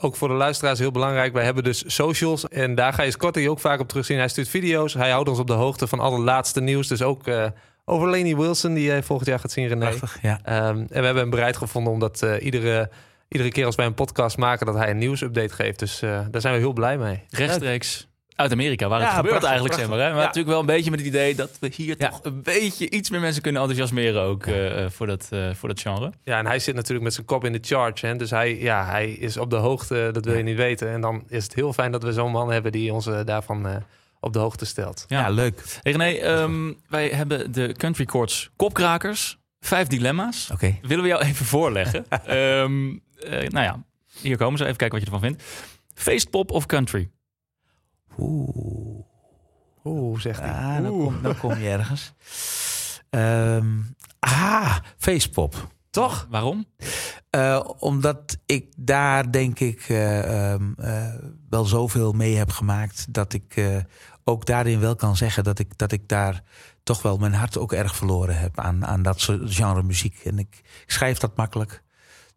[0.00, 1.32] Ook voor de luisteraars heel belangrijk.
[1.32, 2.48] Wij hebben dus socials.
[2.48, 4.18] En daar ga je Scotty ook vaak op terugzien.
[4.18, 4.94] Hij stuurt video's.
[4.94, 6.88] Hij houdt ons op de hoogte van alle laatste nieuws.
[6.88, 7.46] Dus ook eh,
[7.84, 9.88] over Lainey Wilson, die jij volgend jaar gaat zien, René.
[9.88, 10.40] Prachtig, ja.
[10.44, 12.90] Ehm, en we hebben hem bereid gevonden om dat eh, iedere,
[13.28, 14.66] iedere keer als wij een podcast maken...
[14.66, 15.78] dat hij een nieuwsupdate geeft.
[15.78, 17.22] Dus eh, daar zijn we heel blij mee.
[17.30, 18.07] Rechtstreeks
[18.38, 19.98] uit Amerika, waar het gebeurt prachtig, eigenlijk, zeg maar.
[19.98, 20.04] Hè?
[20.08, 20.20] Maar Ja.
[20.24, 22.08] natuurlijk wel een beetje met het idee dat we hier Ja.
[22.08, 25.68] toch een beetje iets meer mensen kunnen enthousiasmeren ook eh, eh, voor, dat, eh, voor
[25.68, 26.12] dat genre.
[26.24, 28.06] Ja, en hij zit natuurlijk met zijn kop in de charge.
[28.06, 28.16] Hè?
[28.16, 30.88] Dus hij, ja, hij is op de hoogte, dat wil je niet weten.
[30.90, 32.72] En dan is het heel fijn dat we zo'n man hebben...
[32.72, 33.76] die ons daarvan eh,
[34.20, 35.04] op de hoogte stelt.
[35.08, 35.62] Ja, leuk.
[35.82, 39.38] Hey René, ehm, wij hebben de Country Courts kopkrakers.
[39.60, 40.50] Vijf dilemma's.
[40.52, 40.78] Oké.
[40.82, 42.04] Willen we jou even voorleggen?
[42.10, 42.88] Ehm,
[43.20, 43.82] eh, nou ja,
[44.20, 44.64] hier komen ze.
[44.64, 45.42] Even kijken wat je ervan vindt.
[45.94, 47.08] Feestpop of country?
[48.18, 49.04] Oeh.
[49.84, 50.50] Oeh, zegt hij.
[50.50, 52.12] Ah, dan kom, dan kom je ergens.
[53.10, 53.66] Ehm,
[54.18, 55.68] ah, Facepop.
[55.90, 56.26] Toch?
[56.30, 56.66] Waarom?
[57.30, 61.14] Eh, omdat ik daar denk ik ehm, eh,
[61.50, 63.54] wel zoveel mee heb gemaakt dat ik
[64.24, 66.42] ook daarin wel kan zeggen dat ik, dat ik daar
[66.82, 70.20] toch wel mijn hart ook erg verloren heb aan, aan dat soort genre muziek.
[70.24, 71.82] En ik, ik schrijf dat makkelijk.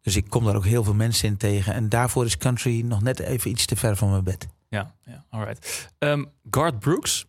[0.02, 1.74] Dus ik kom daar ook heel veel mensen in tegen.
[1.74, 4.48] En daarvoor is country nog net even iets te ver van mijn bed.
[4.72, 5.90] Ja, ja alright.
[5.98, 7.26] Ehm Garth Brooks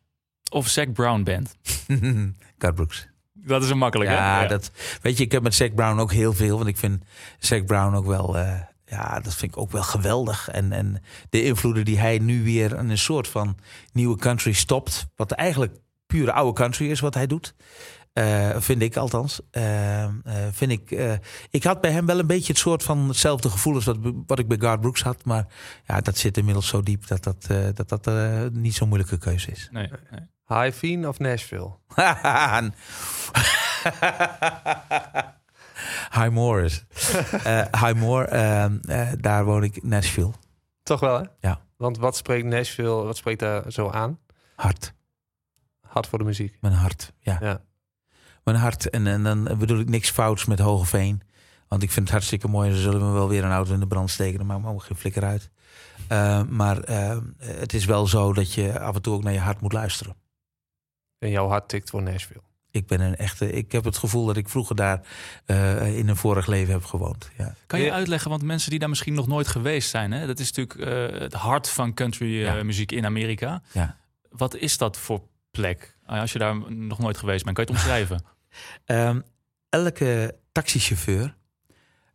[0.50, 1.56] of Zac Brown Band?
[2.58, 3.08] Garth Brooks.
[3.32, 4.12] Dat is een makkelijke.
[4.12, 4.70] Ja, dat
[5.02, 6.56] weet je, ik heb met Zac Brown ook heel veel.
[6.56, 7.04] Want ik vind
[7.38, 10.48] Zac Brown ook wel, eh, ja, dat vind ik ook wel geweldig.
[10.48, 13.56] En, en de invloeden die hij nu weer in een soort van
[13.92, 15.06] nieuwe country stopt.
[15.16, 15.76] Wat eigenlijk
[16.06, 17.54] pure oude country is wat hij doet.
[18.12, 19.40] Eh, vind ik althans.
[19.50, 20.10] Eh, eh,
[20.50, 21.12] vind ik, eh,
[21.50, 23.96] ik had bij hem wel een beetje het soort van hetzelfde gevoel als wat,
[24.26, 25.24] wat ik bij Garth Brooks had.
[25.24, 25.46] Maar
[25.86, 29.18] ja, dat zit inmiddels zo diep dat dat, eh, dat, dat eh, niet zo'n moeilijke
[29.18, 29.68] keuze is.
[29.72, 30.20] Nee, nee.
[30.62, 31.70] High Fiend of Nashville?
[36.12, 36.84] High Moor is.
[37.44, 40.30] Eh High Moor, ehm, eh, daar woon ik, Nashville.
[40.82, 41.24] Toch wel, hè?
[41.40, 41.60] Ja.
[41.76, 44.18] Want wat spreekt Nashville, wat spreekt daar zo aan?
[44.56, 44.94] Hart,
[45.80, 46.56] Hard voor de muziek.
[46.60, 47.38] mijn hart, ja.
[47.40, 47.60] Ja.
[48.44, 51.22] Mijn hart, en, en dan bedoel ik niks fouts met Hogeveen.
[51.68, 52.72] Want ik vind het hartstikke mooi.
[52.72, 54.38] Ze zullen me wel weer een auto in de brand steken.
[54.38, 55.50] Dan maakt me ook geen flikker uit.
[56.08, 59.38] Eh, maar eh, het is wel zo dat je af en toe ook naar je
[59.38, 60.16] hart moet luisteren.
[61.18, 62.42] En jouw hart tikt voor Nashville.
[62.70, 63.52] Ik ben een echte.
[63.52, 65.00] Ik heb het gevoel dat ik vroeger daar
[65.44, 67.30] eh, in een vorig leven heb gewoond.
[67.38, 67.54] Ja.
[67.66, 70.26] Kan je uitleggen, want mensen die daar misschien nog nooit geweest zijn, hè?
[70.26, 70.80] dat is natuurlijk
[71.14, 72.62] eh, het hart van country Ja.
[72.62, 73.62] muziek in Amerika.
[73.72, 73.96] Ja.
[74.30, 75.22] Wat is dat voor
[75.52, 75.96] plek?
[76.06, 78.24] Ah, Als je daar nog nooit geweest bent, kan je het omschrijven?
[78.84, 79.20] Ehm,
[79.68, 81.34] elke taxichauffeur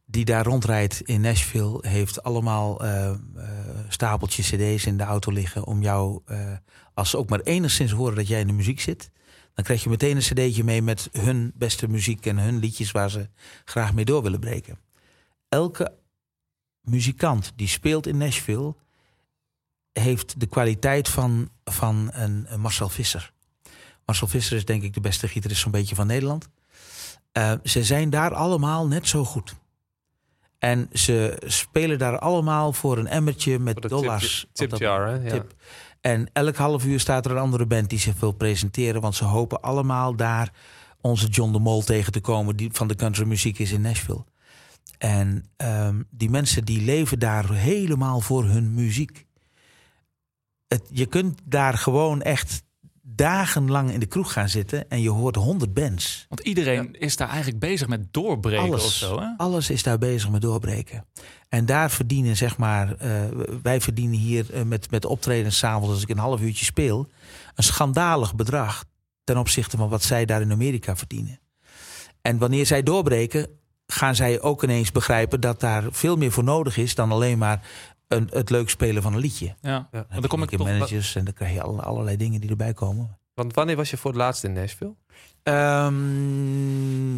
[0.09, 3.17] die daar rondrijdt in Nashville heeft allemaal eh, eh,
[3.89, 6.51] stapeltjes CD's in de auto liggen om jou, eh,
[6.93, 9.11] als ze ook maar enigszins horen dat jij in de muziek zit,
[9.53, 13.09] dan krijg je meteen een CD'tje mee met hun beste muziek en hun liedjes waar
[13.09, 13.29] ze
[13.65, 14.79] graag mee door willen breken.
[15.49, 15.93] Elke
[16.81, 18.75] muzikant die speelt in Nashville
[19.99, 23.31] heeft de kwaliteit van, van een, een Marcel Visser.
[24.05, 26.49] Marcel Visser is denk ik de beste gitarist zo'n beetje van Nederland.
[27.31, 29.55] Eh, ze zijn daar allemaal net zo goed.
[30.59, 34.47] En ze spelen daar allemaal voor een emmertje met dollars.
[34.53, 35.13] tip, tip jar, hè?
[35.13, 35.29] Ja.
[35.29, 35.55] tip.
[36.01, 39.01] En elk half uur staat er een andere band die zich wil presenteren.
[39.01, 40.51] Want ze hopen allemaal daar
[41.01, 42.55] onze John de Mol tegen te komen.
[42.55, 44.25] Die van de country muziek is in Nashville.
[44.97, 49.26] En ehm, die mensen die leven daar helemaal voor hun muziek.
[50.67, 52.63] Het, je kunt daar gewoon echt
[53.01, 54.89] dagenlang in de kroeg gaan zitten.
[54.89, 56.25] En je hoort honderd bands.
[56.29, 58.85] Want iedereen is daar eigenlijk bezig met doorbreken Alles.
[58.85, 59.19] of zo.
[59.19, 59.33] Hè?
[59.37, 61.05] Alles is daar bezig met doorbreken.
[61.49, 63.11] En daar verdienen, zeg maar, eh,
[63.61, 67.07] wij verdienen hier eh, met, met optredens s'avonds, als ik een half uurtje speel,
[67.55, 68.83] een schandalig bedrag
[69.23, 71.39] ten opzichte van wat zij daar in Amerika verdienen.
[72.21, 73.47] En wanneer zij doorbreken,
[73.87, 77.61] gaan zij ook ineens begrijpen dat daar veel meer voor nodig is dan alleen maar
[78.07, 79.55] een, het leuk spelen van een liedje.
[79.61, 79.87] Ja.
[79.91, 80.05] Ja.
[80.09, 80.67] Want dan kom ik toch...
[80.67, 83.17] managers en dan krijg je alle- allerlei dingen die erbij komen.
[83.33, 84.95] Want wanneer was je voor het laatst in Nashville?
[85.43, 87.15] Ehm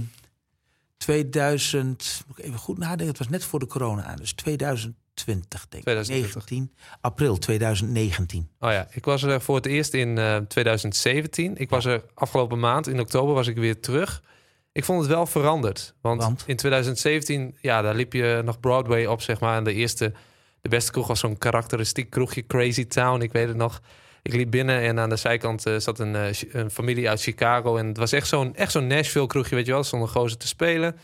[0.98, 5.68] 2000, moet ik even goed nadenken, het was net voor de corona aan, dus 2020
[5.68, 5.82] denk ik.
[5.82, 6.34] 2020.
[6.50, 8.50] 19, april 2019.
[8.60, 11.58] Oh ja, ik was er voor het eerst in eh, 2017.
[11.58, 14.24] Ik was er afgelopen maand, in oktober, was ik weer terug.
[14.72, 15.94] Ik vond het wel veranderd.
[16.02, 16.44] Want, Want?
[16.48, 19.58] in 2017, ja, daar liep je nog Broadway op, zeg maar.
[19.58, 20.14] En de eerste,
[20.62, 23.22] de beste kroeg was zo'n karakteristiek kroegje, Crazy Town.
[23.22, 23.82] Ik weet het nog.
[24.22, 27.78] Ik liep binnen en aan de zijkant eh, zat een, eh, een familie uit Chicago.
[27.78, 29.80] En het was echt zo'n echt zo'n Nashville kroegje, weet je wel.
[29.80, 30.96] Er stonden gozer te spelen.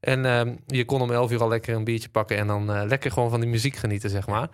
[0.00, 2.82] En ehm, je kon om 11 uur al lekker een biertje pakken en dan eh,
[2.86, 4.48] lekker gewoon van die muziek genieten, zeg maar.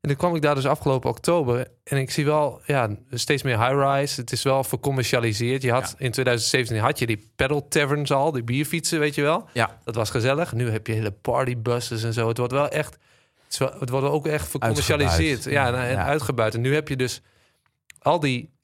[0.00, 3.58] En toen kwam ik daar dus afgelopen oktober en ik zie wel ja, steeds meer
[3.58, 4.20] high-rise.
[4.20, 5.62] Het is wel vercommercialiseerd.
[5.62, 9.48] Je had in 2017 had je die pedal taverns al, die bierfietsen, weet je wel.
[9.52, 9.78] Ja.
[9.84, 10.52] Dat was gezellig.
[10.52, 12.28] Nu heb je hele partybuses en zo.
[12.28, 12.98] Het wordt wel echt,
[13.48, 15.44] het, wordt ook echt vercommercialiseerd.
[15.44, 16.04] Ja, en, en Ja.
[16.04, 16.54] uitgebuit.
[16.54, 17.22] En nu heb je dus
[17.98, 18.54] al die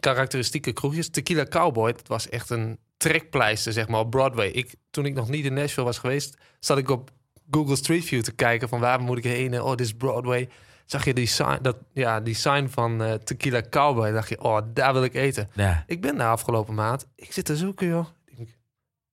[0.00, 1.10] karakteristieke kroegjes.
[1.10, 4.48] Tequila Cowboy, dat was echt een trekpleister, zeg maar, op Broadway.
[4.48, 7.10] Ik, toen ik nog niet in Nashville was geweest, zat ik op
[7.50, 9.62] Google Street View te kijken van waar moet ik heen?
[9.62, 10.48] Oh, dit is Broadway.
[10.86, 14.10] Zag je die sign, dat, ja, die sign van eh, Tequila Cowboy.
[14.10, 15.50] dacht je, oh, daar wil ik eten.
[15.52, 15.84] Ja.
[15.86, 17.06] Ik ben daar afgelopen maand.
[17.16, 18.06] Ik zit te zoeken, joh.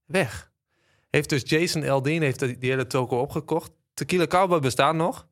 [0.06, 0.52] Weg.
[1.10, 3.72] Heeft dus Jason Aldean heeft die, die hele toko opgekocht.
[4.02, 5.28] Tequila Cowboy bestaat nog.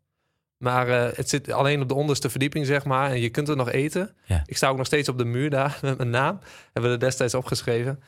[0.58, 3.10] Maar eh, het zit alleen op de onderste verdieping, zeg maar.
[3.12, 4.16] En je kunt het nog eten.
[4.26, 4.44] Ja.
[4.46, 6.40] Ik sta ook nog steeds op de muur daar met mijn naam.
[6.64, 8.00] Hebben we er destijds opgeschreven.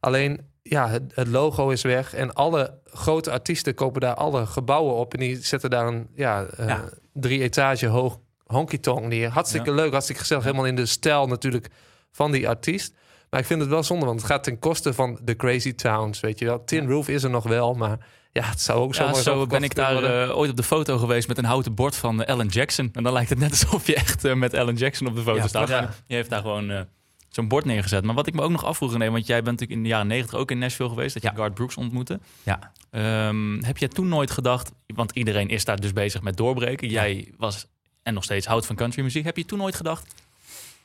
[0.00, 2.14] Alleen, ja, het, het logo is weg.
[2.14, 5.14] En alle grote artiesten kopen daar alle gebouwen op.
[5.14, 6.84] En die zetten daar een ja, eh, Ja.
[7.12, 9.28] drie etage hoog honky tonk neer.
[9.28, 10.44] Hartstikke leuk, hartstikke gezellig.
[10.44, 11.68] Helemaal in de stijl natuurlijk
[12.10, 12.94] van die artiest.
[13.30, 16.20] Maar ik vind het wel zonde, want het gaat ten koste van de Crazy Towns,
[16.20, 16.64] weet je wel.
[16.64, 17.98] Tin Roof is er nog wel, maar
[18.32, 20.98] ja, het zou ook Ja, zomaar zo ben ik daar eh, ooit op de foto
[20.98, 22.90] geweest met een houten bord van eh, Alan Jackson.
[22.92, 25.36] En dan lijkt het net alsof je echt eh, met Alan Jackson op de foto
[25.38, 25.68] Ja, staat.
[25.68, 26.80] Maar Je heeft daar gewoon eh,
[27.28, 28.04] zo'n bord neergezet.
[28.04, 30.06] Maar wat ik me ook nog afvroeg, nee, want jij bent natuurlijk in de jaren
[30.06, 31.34] negentig ook in Nashville geweest, dat je Ja.
[31.34, 32.20] Garth Brooks ontmoette.
[32.42, 32.72] Ja.
[32.90, 36.88] Ehm, heb jij toen nooit gedacht, want iedereen is daar dus bezig met doorbreken.
[36.88, 37.66] Jij was
[38.02, 39.24] en nog steeds houdt van countrymuziek.
[39.24, 40.14] Heb je toen nooit gedacht,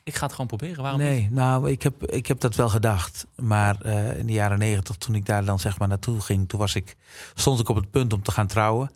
[0.06, 0.82] ik ga het gewoon proberen?
[0.82, 1.08] Waarom niet?
[1.08, 3.26] Nee, nou, ik heb, ik heb dat wel gedacht.
[3.36, 6.60] Maar eh, in de jaren negentig, toen ik daar dan zeg maar naartoe ging, toen
[6.60, 6.96] was ik,
[7.34, 8.90] stond ik op het punt om te gaan trouwen.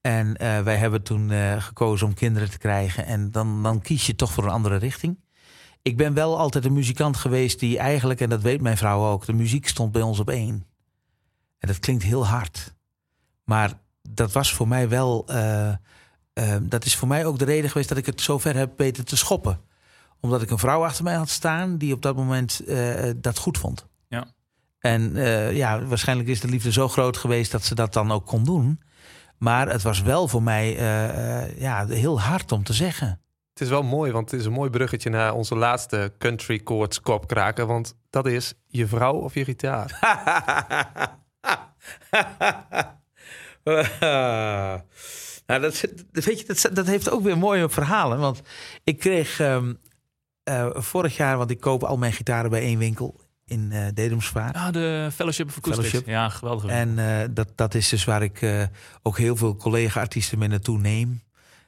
[0.00, 3.06] En eh, wij hebben toen eh, gekozen om kinderen te krijgen.
[3.06, 5.18] En dan, dan kies je toch voor een andere richting.
[5.82, 9.26] Ik ben wel altijd een muzikant geweest die eigenlijk, en dat weet mijn vrouw ook,
[9.26, 10.66] de muziek stond bij ons op één.
[11.58, 12.74] En dat klinkt heel hard.
[13.44, 15.26] Maar dat was voor mij wel,
[16.62, 19.04] dat is voor mij ook de reden geweest dat ik het zo ver heb weten
[19.04, 19.60] te schoppen
[20.20, 23.58] omdat ik een vrouw achter mij had staan die op dat moment eh, dat goed
[23.58, 23.86] vond.
[24.08, 24.26] Ja.
[24.78, 28.26] En eh, ja, waarschijnlijk is de liefde zo groot geweest dat ze dat dan ook
[28.26, 28.80] kon doen.
[29.38, 33.20] Maar het was wel voor mij eh, eh, ja, heel hard om te zeggen.
[33.52, 37.00] Het is wel mooi, want het is een mooi bruggetje naar onze laatste country chords
[37.00, 37.66] kopkraken.
[37.66, 39.98] Want dat is je vrouw of je gitaar.
[45.46, 48.18] nou, dat, weet je, dat, dat heeft ook weer mooie verhalen.
[48.18, 48.40] Want
[48.84, 49.74] ik kreeg ehm,
[50.46, 54.56] eh, vorig jaar, want ik koop al mijn gitaren bij één winkel in eh Dedemsvaart.
[54.56, 55.88] Ah, de Fellowship of Acoustics.
[55.88, 56.14] Fellowship.
[56.14, 56.70] Ja, geweldig.
[56.70, 58.68] En eh, dat, dat is dus waar ik
[59.02, 61.22] ook heel veel collega-artiesten mee naartoe neem.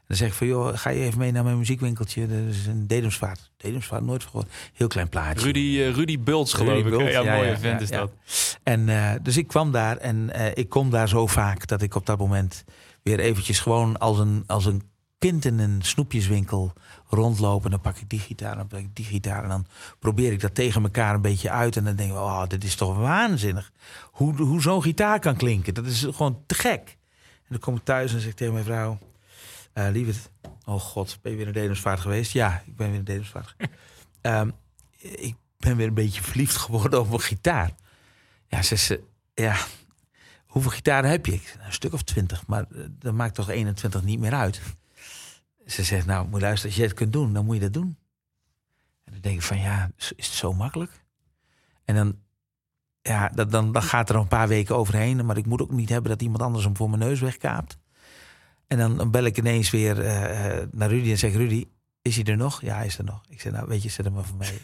[0.06, 2.26] Dan zeg ik van, joh, ga je even mee naar mijn muziekwinkeltje.
[2.26, 3.50] Dat is een Dedemsvaart.
[3.56, 4.48] Dedemsvaart, nooit gehoord.
[4.72, 5.44] Heel klein plaatje.
[5.44, 6.96] Rudy, Rudy Bults, geloof Rudy ik.
[6.96, 8.12] Bults, ja, ja, mooie ja, vent ja, is dat.
[8.62, 8.88] En
[9.22, 12.64] dus ik kwam daar en ik kom daar zo vaak dat ik op dat moment
[13.02, 14.82] weer eventjes gewoon als een, als een
[15.18, 16.72] kind in een snoepjeswinkel
[17.06, 17.64] rondloop.
[17.64, 19.42] En dan pak ik die gitaar, dan pak ik die gitaar.
[19.42, 19.66] En dan
[19.98, 21.76] probeer ik dat tegen elkaar een beetje uit.
[21.76, 23.72] En dan denk ik, oh, dit is toch waanzinnig.
[24.04, 25.74] Hoe, hoe zo'n gitaar kan klinken.
[25.74, 26.96] Dat is gewoon te gek.
[27.20, 28.98] En dan kom ik thuis en zeg ik tegen mijn vrouw...
[29.72, 30.30] eh lieverd,
[30.64, 32.32] oh god, ben je weer in Dedemsvaart geweest?
[32.32, 33.56] Ja, ik ben weer in Dedemsvaart.
[34.20, 34.50] Ehm,
[34.98, 37.70] ik ben weer een beetje verliefd geworden op een gitaar.
[38.48, 39.02] Ja, ze
[39.34, 39.56] ja,
[40.46, 41.32] hoeveel gitaren heb je?
[41.32, 44.60] Nou, een stuk of twintig, maar eh, dat maakt toch 21 niet meer uit.
[45.70, 47.96] Ze zegt, nou, moet luisteren, als je het kunt doen, dan moet je dat doen.
[49.04, 51.04] En dan denk ik van, ja, is het zo makkelijk?
[51.84, 52.18] En dan,
[53.02, 55.88] ja, dat, dan, dan gaat er een paar weken overheen, maar ik moet ook niet
[55.88, 57.78] hebben dat iemand anders hem voor mijn neus wegkaapt.
[58.66, 61.64] En dan, dan bel ik ineens weer eh, eh, naar Rudy en zeg, Rudy,
[62.02, 62.60] is hij er nog?
[62.60, 63.22] Ja, hij is er nog.
[63.28, 64.58] Ik zeg, nou, weet je, zet hem maar voor mij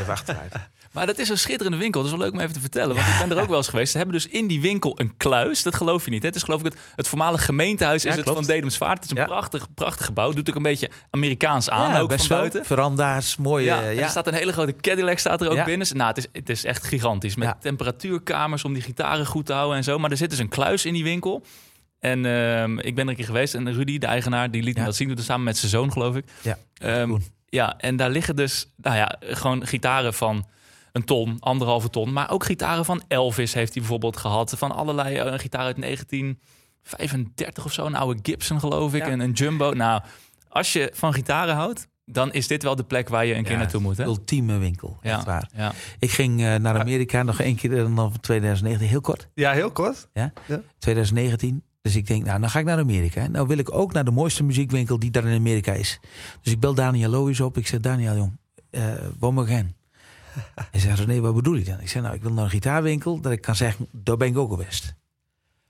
[0.00, 0.52] even achteruit.
[0.92, 2.02] Maar dat is een schitterende winkel.
[2.02, 2.94] Dat is wel leuk om even te vertellen.
[2.96, 3.90] Want ik ben er ook wel eens geweest.
[3.92, 5.62] Ze hebben dus in die winkel een kluis.
[5.62, 6.22] Dat geloof je niet.
[6.22, 6.26] hè?
[6.28, 8.38] Het is geloof ik het, het voormalige gemeentehuis Ja, is het klopt.
[8.38, 8.94] van Dedemsvaart.
[8.94, 9.24] Het is een Ja.
[9.24, 10.32] prachtig, prachtig gebouw.
[10.32, 12.64] Doet ook een beetje Amerikaans aan ook best van buiten.
[12.64, 13.64] Veranda's, mooie...
[13.64, 14.02] Ja, Ja, en ja.
[14.02, 15.64] er staat een hele grote Cadillac staat er ook Ja.
[15.64, 15.96] binnen.
[15.96, 17.36] Nou, het is, het is echt gigantisch.
[17.36, 17.56] Met Ja.
[17.60, 19.98] temperatuurkamers om die gitaren goed te houden en zo.
[19.98, 21.44] Maar er zit dus een kluis in die winkel.
[22.00, 23.54] En ehm, ik ben er een keer geweest.
[23.54, 24.86] En Rudy, de eigenaar, die liet me Ja.
[24.86, 25.08] dat zien.
[25.08, 26.24] Doet het samen met zijn zoon, geloof ik.
[26.42, 27.16] Ja, Ehm.
[27.48, 30.46] Ja, en daar liggen dus, nou ja, gewoon gitaren van
[30.92, 32.12] een ton, anderhalve ton.
[32.12, 34.54] Maar ook gitaren van Elvis heeft hij bijvoorbeeld gehad.
[34.56, 37.86] Van allerlei, eh, een gitaar uit 1935 of zo.
[37.86, 39.04] Een oude Gibson, geloof ik.
[39.04, 39.10] Ja.
[39.10, 39.70] En een Jumbo.
[39.72, 40.02] Nou,
[40.48, 43.52] als je van gitaren houdt, dan is dit wel de plek waar je een keer
[43.52, 43.96] Ja, naartoe moet.
[43.96, 44.04] Hè?
[44.04, 45.50] Ultieme winkel, Ja, echt waar.
[45.54, 45.72] ja.
[45.98, 49.28] Ik ging eh, naar Amerika nog één keer in 2019, heel kort.
[49.34, 50.08] Ja, heel kort.
[50.78, 51.62] 2019.
[51.80, 53.26] Dus ik denk, nou, dan ga ik naar Amerika.
[53.26, 56.00] Nou wil ik ook naar de mooiste muziekwinkel die daar in Amerika is.
[56.42, 57.56] Dus ik bel Daniel Lois op.
[57.56, 58.38] Ik zeg, Daniel, jong,
[58.70, 59.76] uh, waar moet ik heen?
[60.70, 61.80] Hij zegt, nee, wat bedoel je dan?
[61.80, 64.36] Ik zeg, nou, ik wil naar een gitaarwinkel dat ik kan zeggen, daar ben ik
[64.36, 64.94] ook geweest.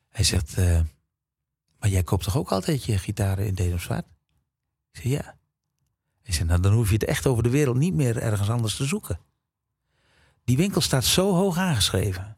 [0.09, 0.81] Hij zegt, eh,
[1.79, 4.07] maar jij koopt toch ook altijd je gitaren in Dedemsvaart?
[4.93, 5.37] Ik zeg, ja.
[6.23, 8.77] Hij zegt, nou, dan hoef je het echt over de wereld niet meer ergens anders
[8.77, 9.21] te zoeken.
[10.45, 12.37] Die winkel staat zo hoog aangeschreven.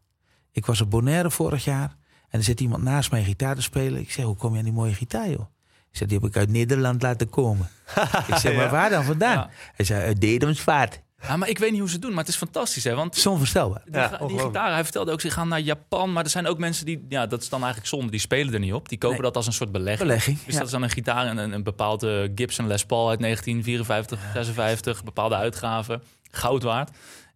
[0.53, 1.97] Ik was op Bonaire vorig jaar
[2.31, 4.01] er zit iemand naast mij gitaar te spelen.
[4.01, 5.47] Ik zeg, hoe kom je aan die mooie gitaar, joh?
[5.91, 7.69] Ik zeg, die heb ik uit Nederland laten komen.
[8.29, 9.35] ik zeg, maar waar dan vandaan?
[9.37, 9.51] Ja.
[9.75, 11.01] Hij zei, uit Dedemsvaart.
[11.23, 12.85] Ja, maar ik weet niet hoe ze het doen, maar het is fantastisch.
[12.85, 12.95] Hè?
[12.95, 13.23] Want die,
[13.93, 16.13] Ja, die gitaar, hij vertelde ook, ze gaan naar Japan.
[16.13, 18.61] Maar er zijn ook mensen die, ja, dat is dan eigenlijk zonde, die spelen er
[18.61, 18.89] niet op.
[18.89, 19.27] Die kopen Nee.
[19.27, 20.09] dat als een soort belegging.
[20.09, 20.59] Belegging, Dus ja.
[20.59, 25.05] dat is dan een gitaar, en een, een bepaalde Gibson Les Paul uit 1954, 56,
[25.05, 26.91] bepaalde uitgaven, goud waard.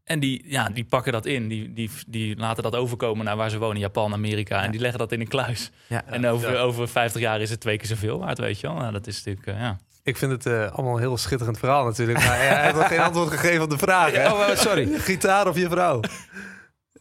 [0.05, 3.51] En die, ja, die pakken dat in, die, die, die laten dat overkomen naar waar
[3.51, 4.63] ze wonen, Japan, Amerika.
[4.63, 5.71] En die leggen dat in een kluis.
[5.87, 6.03] Ja.
[6.07, 8.77] En over, over 50 jaar is het twee keer zoveel waard, weet je wel.
[8.77, 9.79] Nou, dat is natuurlijk, eh, ja.
[10.03, 12.19] Ik vind het eh, allemaal een heel schitterend verhaal natuurlijk.
[12.19, 14.13] Maar hij heeft nog geen antwoord gegeven op de vraag.
[14.13, 14.29] Hè?
[14.33, 14.99] Oh, eh, sorry.
[14.99, 16.01] Gitaar of je vrouw?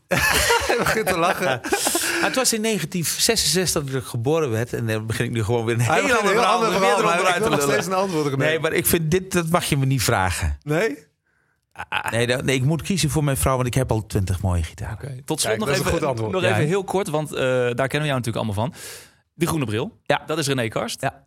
[0.68, 1.46] hij begint te lachen.
[1.46, 4.74] Maar het was in 1966 dat ik geboren werd.
[4.74, 6.80] En dan begin ik nu gewoon weer een Hij heel begint ander verhaal, ander weer
[6.80, 8.00] verhaal, maar eronderuit ik wil te nog steeds lullen.
[8.00, 8.38] een antwoord.
[8.38, 10.58] Nee, maar ik vind dit, dat mag je me niet vragen.
[10.64, 11.12] Nee?
[12.12, 14.64] Nee, dat- nee, ik moet kiezen voor mijn vrouw, want ik heb al twintig mooie
[14.64, 15.26] gitaren.
[15.26, 18.06] Tot slot Kijk, nog even, nog Ja, even heel kort, want eh, daar kennen we
[18.06, 18.74] jou natuurlijk allemaal van.
[19.36, 20.24] Die groene bril, Ja.
[20.26, 21.02] dat is René Karst.
[21.02, 21.26] Ja.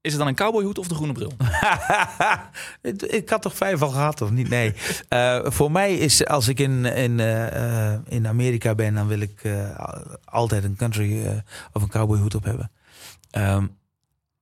[0.00, 1.32] Is het dan een cowboyhoed of de groene bril?
[3.20, 4.48] Ik had toch vijf al gehad, of niet?
[4.48, 4.74] Nee.
[5.08, 9.40] Eh, voor mij is, als ik in, in, eh, in Amerika ben, dan wil ik
[9.44, 9.78] eh,
[10.24, 11.42] altijd een country
[11.72, 12.70] of een cowboyhoed op hebben.
[13.30, 13.66] Ehm,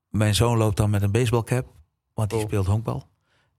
[0.08, 1.66] mijn zoon loopt dan met een baseballcap,
[2.14, 2.44] want die Oh.
[2.44, 3.06] speelt honkbal.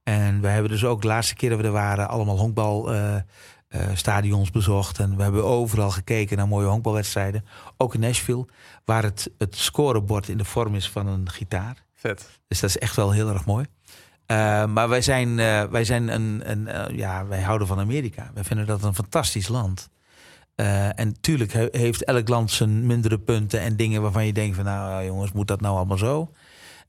[0.05, 4.99] En we hebben dus ook de laatste keer dat we er waren, allemaal honkbalstadions bezocht.
[4.99, 7.45] En we hebben overal gekeken naar mooie honkbalwedstrijden.
[7.77, 8.45] Ook in Nashville,
[8.85, 11.83] waar het, het scorebord in de vorm is van een gitaar.
[11.93, 12.29] Vet.
[12.47, 13.65] Dus dat is echt wel heel erg mooi.
[14.27, 15.35] Uh, maar wij zijn,
[15.69, 18.31] wij zijn een, een ja, wij houden van Amerika.
[18.33, 19.89] Wij vinden dat een fantastisch land.
[20.95, 24.65] En tuurlijk he heeft elk land zijn mindere punten en dingen waarvan je denkt van
[24.65, 26.31] nou jongens, moet dat nou allemaal zo?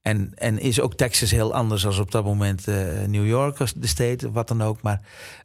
[0.06, 3.86] En, en is ook Texas heel anders als op dat moment uh, New York de
[3.86, 4.82] state, wat dan ook.
[4.82, 5.00] Maar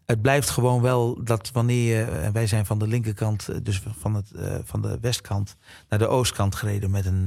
[0.05, 4.15] het blijft gewoon wel dat wanneer je, en wij zijn van de linkerkant, dus van,
[4.15, 4.31] het,
[4.63, 5.55] van de westkant
[5.89, 7.23] naar de oostkant gereden met een,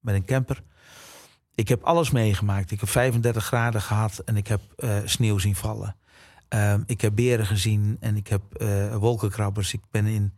[0.00, 0.62] met een camper.
[1.54, 2.70] Ik heb alles meegemaakt.
[2.70, 4.60] Ik heb 35 graden gehad en ik heb
[5.04, 5.96] sneeuw zien vallen.
[6.54, 8.42] Uh, ik heb beren gezien en ik heb
[8.98, 9.72] wolkenkrabbers.
[9.72, 10.34] Ik ben in,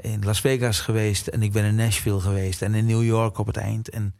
[0.00, 3.46] in Las Vegas geweest en ik ben in Nashville geweest en in New York op
[3.46, 3.88] het eind.
[3.88, 4.14] En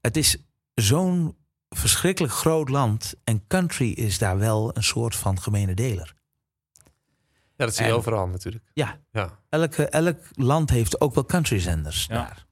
[0.00, 0.38] het is
[0.74, 1.36] zo'n
[1.68, 6.14] verschrikkelijk groot land en country is daar wel een soort van gemene deler.
[7.56, 8.64] Ja, dat zie je En- overal natuurlijk.
[8.72, 9.38] Ja, Ja.
[9.48, 12.14] elke, elk land heeft ook wel countryzenders Ja.
[12.14, 12.46] daar.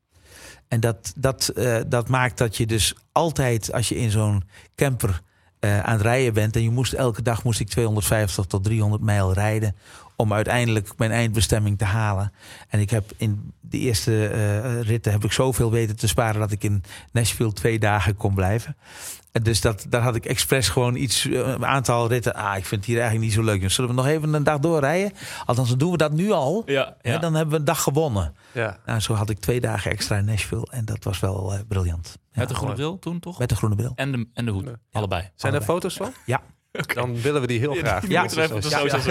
[0.69, 4.45] En dat, dat, eh, dat maakt dat je dus altijd, als je in zo'n
[4.75, 5.21] camper
[5.61, 6.57] eh, aan het rijden bent...
[6.57, 9.77] en je moest elke dag moest ik 250 tot 300 mijl rijden...
[10.21, 12.33] om uiteindelijk mijn eindbestemming te halen.
[12.69, 16.41] En ik heb in de eerste eh, ritten heb ik zoveel weten te sparen...
[16.41, 18.77] dat ik in Nashville twee dagen kon blijven.
[19.33, 22.35] En dus dat, daar had ik expres gewoon iets, eh, een aantal ritten...
[22.35, 23.61] ah, ik vind het hier eigenlijk niet zo leuk.
[23.61, 25.13] Dus zullen we nog even een dag doorrijden?
[25.47, 26.63] Althans, dan doen we dat nu al...
[26.67, 27.19] Ja, Hè, ja.
[27.19, 28.35] dan hebben we een dag gewonnen.
[28.53, 28.79] Ja.
[28.87, 30.67] Nou, zo had ik twee dagen extra in Nashville.
[30.71, 32.19] En dat was wel eh, briljant.
[32.33, 33.39] Ja, Met de groene bril toen toch?
[33.39, 33.93] met de groene bril.
[33.95, 34.75] En de, en de hoed, Ja.
[34.93, 35.31] allebei.
[35.35, 36.13] Zijn er foto's van?
[36.27, 36.41] Ja.
[36.95, 38.09] Dan willen we die heel graag.
[38.09, 38.49] Ja, even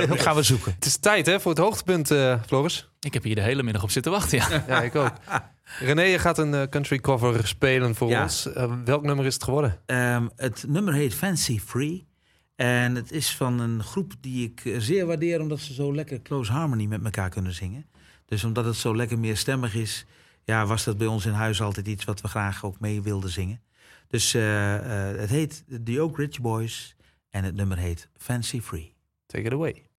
[0.09, 0.73] dat gaan we zoeken.
[0.73, 2.89] Het is tijd hè, voor het hoogtepunt, eh, Floris.
[2.99, 4.63] Ik heb hier de hele middag op zitten wachten, ja.
[4.67, 5.13] Ja, ik ook.
[5.79, 8.23] René, je gaat een eh, country cover spelen voor Ja.
[8.23, 8.53] ons.
[8.53, 9.79] Eh, welk nummer is het geworden?
[9.85, 12.07] Ehm, het nummer heet Fancy Free.
[12.55, 15.41] En het is van een groep die ik zeer waardeer...
[15.41, 17.85] omdat ze zo lekker close harmony met elkaar kunnen zingen.
[18.25, 20.05] Dus omdat het zo lekker meerstemmig is...
[20.43, 23.29] ja, was dat bij ons in huis altijd iets wat we graag ook mee wilden
[23.29, 23.61] zingen.
[24.07, 26.95] Dus eh, eh, het heet The Oak Ridge Boys...
[27.29, 28.93] en het nummer heet Fancy Free.
[29.25, 29.89] Take it away.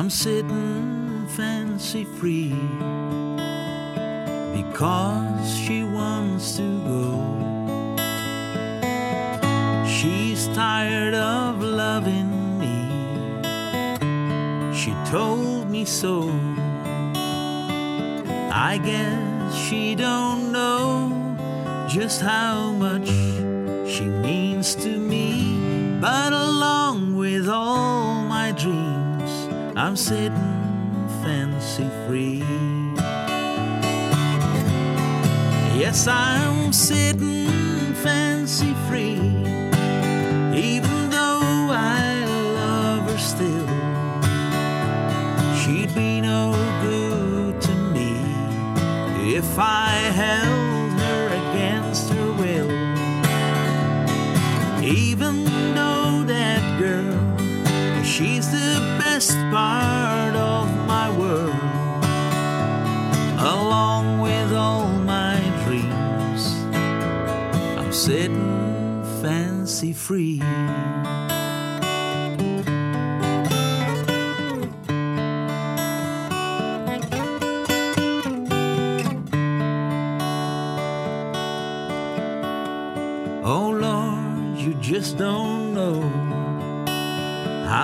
[0.00, 2.54] I'm sitting fancy free
[4.54, 7.06] because she wants to go.
[9.86, 11.49] She's tired of
[11.94, 12.78] loving me.
[14.80, 16.16] She told me so.
[18.70, 20.86] I guess she don't know
[21.88, 23.08] just how much
[23.92, 25.26] she means to me.
[26.00, 29.32] But along with all my dreams,
[29.82, 30.54] I'm sitting
[31.22, 32.44] fancy free.
[35.82, 39.29] Yes, I'm sitting fancy free.
[45.58, 48.12] She'd be no good to me
[49.36, 50.49] if I held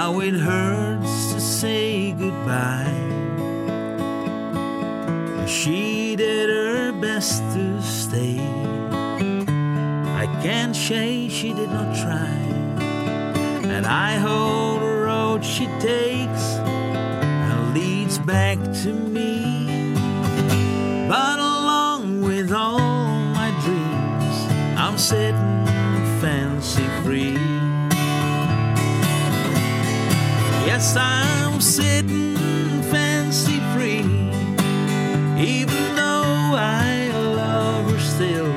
[0.06, 2.94] how it hurts to say goodbye.
[5.48, 8.38] She did her best to stay.
[10.22, 12.36] I can't say she did not try.
[13.74, 16.15] And I hope the road she takes
[30.78, 32.36] Yes, I'm sitting
[32.92, 34.04] fancy free,
[35.42, 38.52] even though I love her still.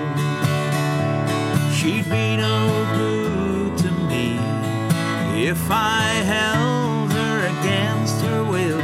[1.72, 2.58] She'd be no
[2.98, 4.38] good to me
[5.48, 6.04] if I
[6.36, 8.84] held her against her will.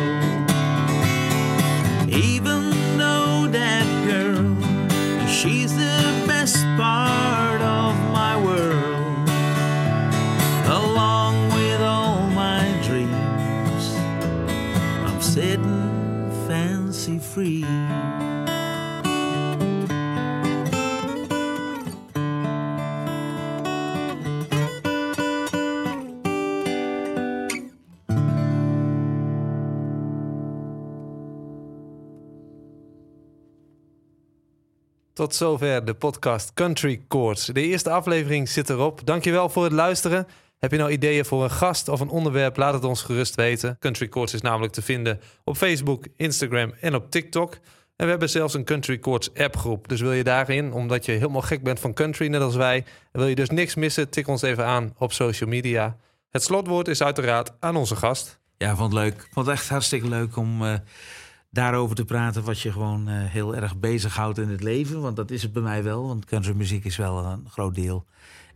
[2.08, 4.48] Even though that girl,
[5.28, 7.45] she's the best part
[35.16, 37.46] Tot zover de podcast Country Chords.
[37.46, 39.06] De eerste aflevering zit erop.
[39.06, 40.28] Dankjewel voor het luisteren.
[40.60, 42.58] Heb je nou ideeën voor een gast of een onderwerp?
[42.58, 43.78] Laat het ons gerust weten.
[43.80, 47.54] Country Chords is namelijk te vinden op Facebook, Instagram en op TikTok.
[47.96, 49.88] En we hebben zelfs een Country Chords appgroep.
[49.88, 52.86] Dus wil je daarin, omdat je helemaal gek bent van country, net als wij...
[53.12, 55.98] en wil je dus niks missen, tik ons even aan op social media.
[56.30, 58.40] Het slotwoord is uiteraard aan onze gast.
[58.58, 59.28] Ja, vond het leuk.
[59.32, 60.74] Vond het echt hartstikke leuk om eh,
[61.56, 65.02] daarover te praten wat je gewoon eh, heel erg bezighoudt in het leven.
[65.02, 68.06] Want dat is het bij mij wel, want countrymuziek is wel een groot deel.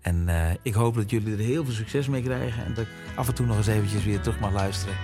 [0.02, 2.66] En eh, ik hoop dat jullie er heel veel succes mee krijgen.
[2.66, 4.96] En dat ik af en toe nog eens eventjes weer terug mag luisteren.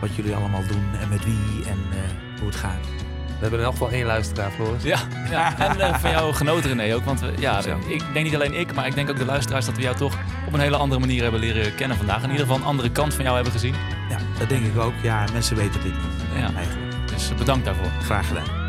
[0.00, 2.86] Wat jullie allemaal doen en met wie en eh, hoe het gaat.
[3.26, 4.82] We hebben in elk geval één luisteraar, Floris.
[4.82, 4.98] Ja,
[5.30, 5.58] ja.
[5.68, 7.04] en eh, van jou genoten René ook.
[7.04, 7.58] Want we, ja,
[7.88, 9.66] ik denk niet alleen ik, maar ik denk ook de luisteraars...
[9.66, 12.22] dat we jou toch op een hele andere manier hebben leren kennen vandaag.
[12.22, 13.74] In ieder geval een andere kant van jou hebben gezien.
[14.10, 14.94] Ja, dat denk ik ook.
[15.02, 16.40] Ja, mensen weten dit niet.
[16.40, 16.54] Ja.
[16.54, 16.89] Eigenlijk.
[17.38, 17.90] Bedankt daarvoor.
[18.02, 18.59] Graag gedaan.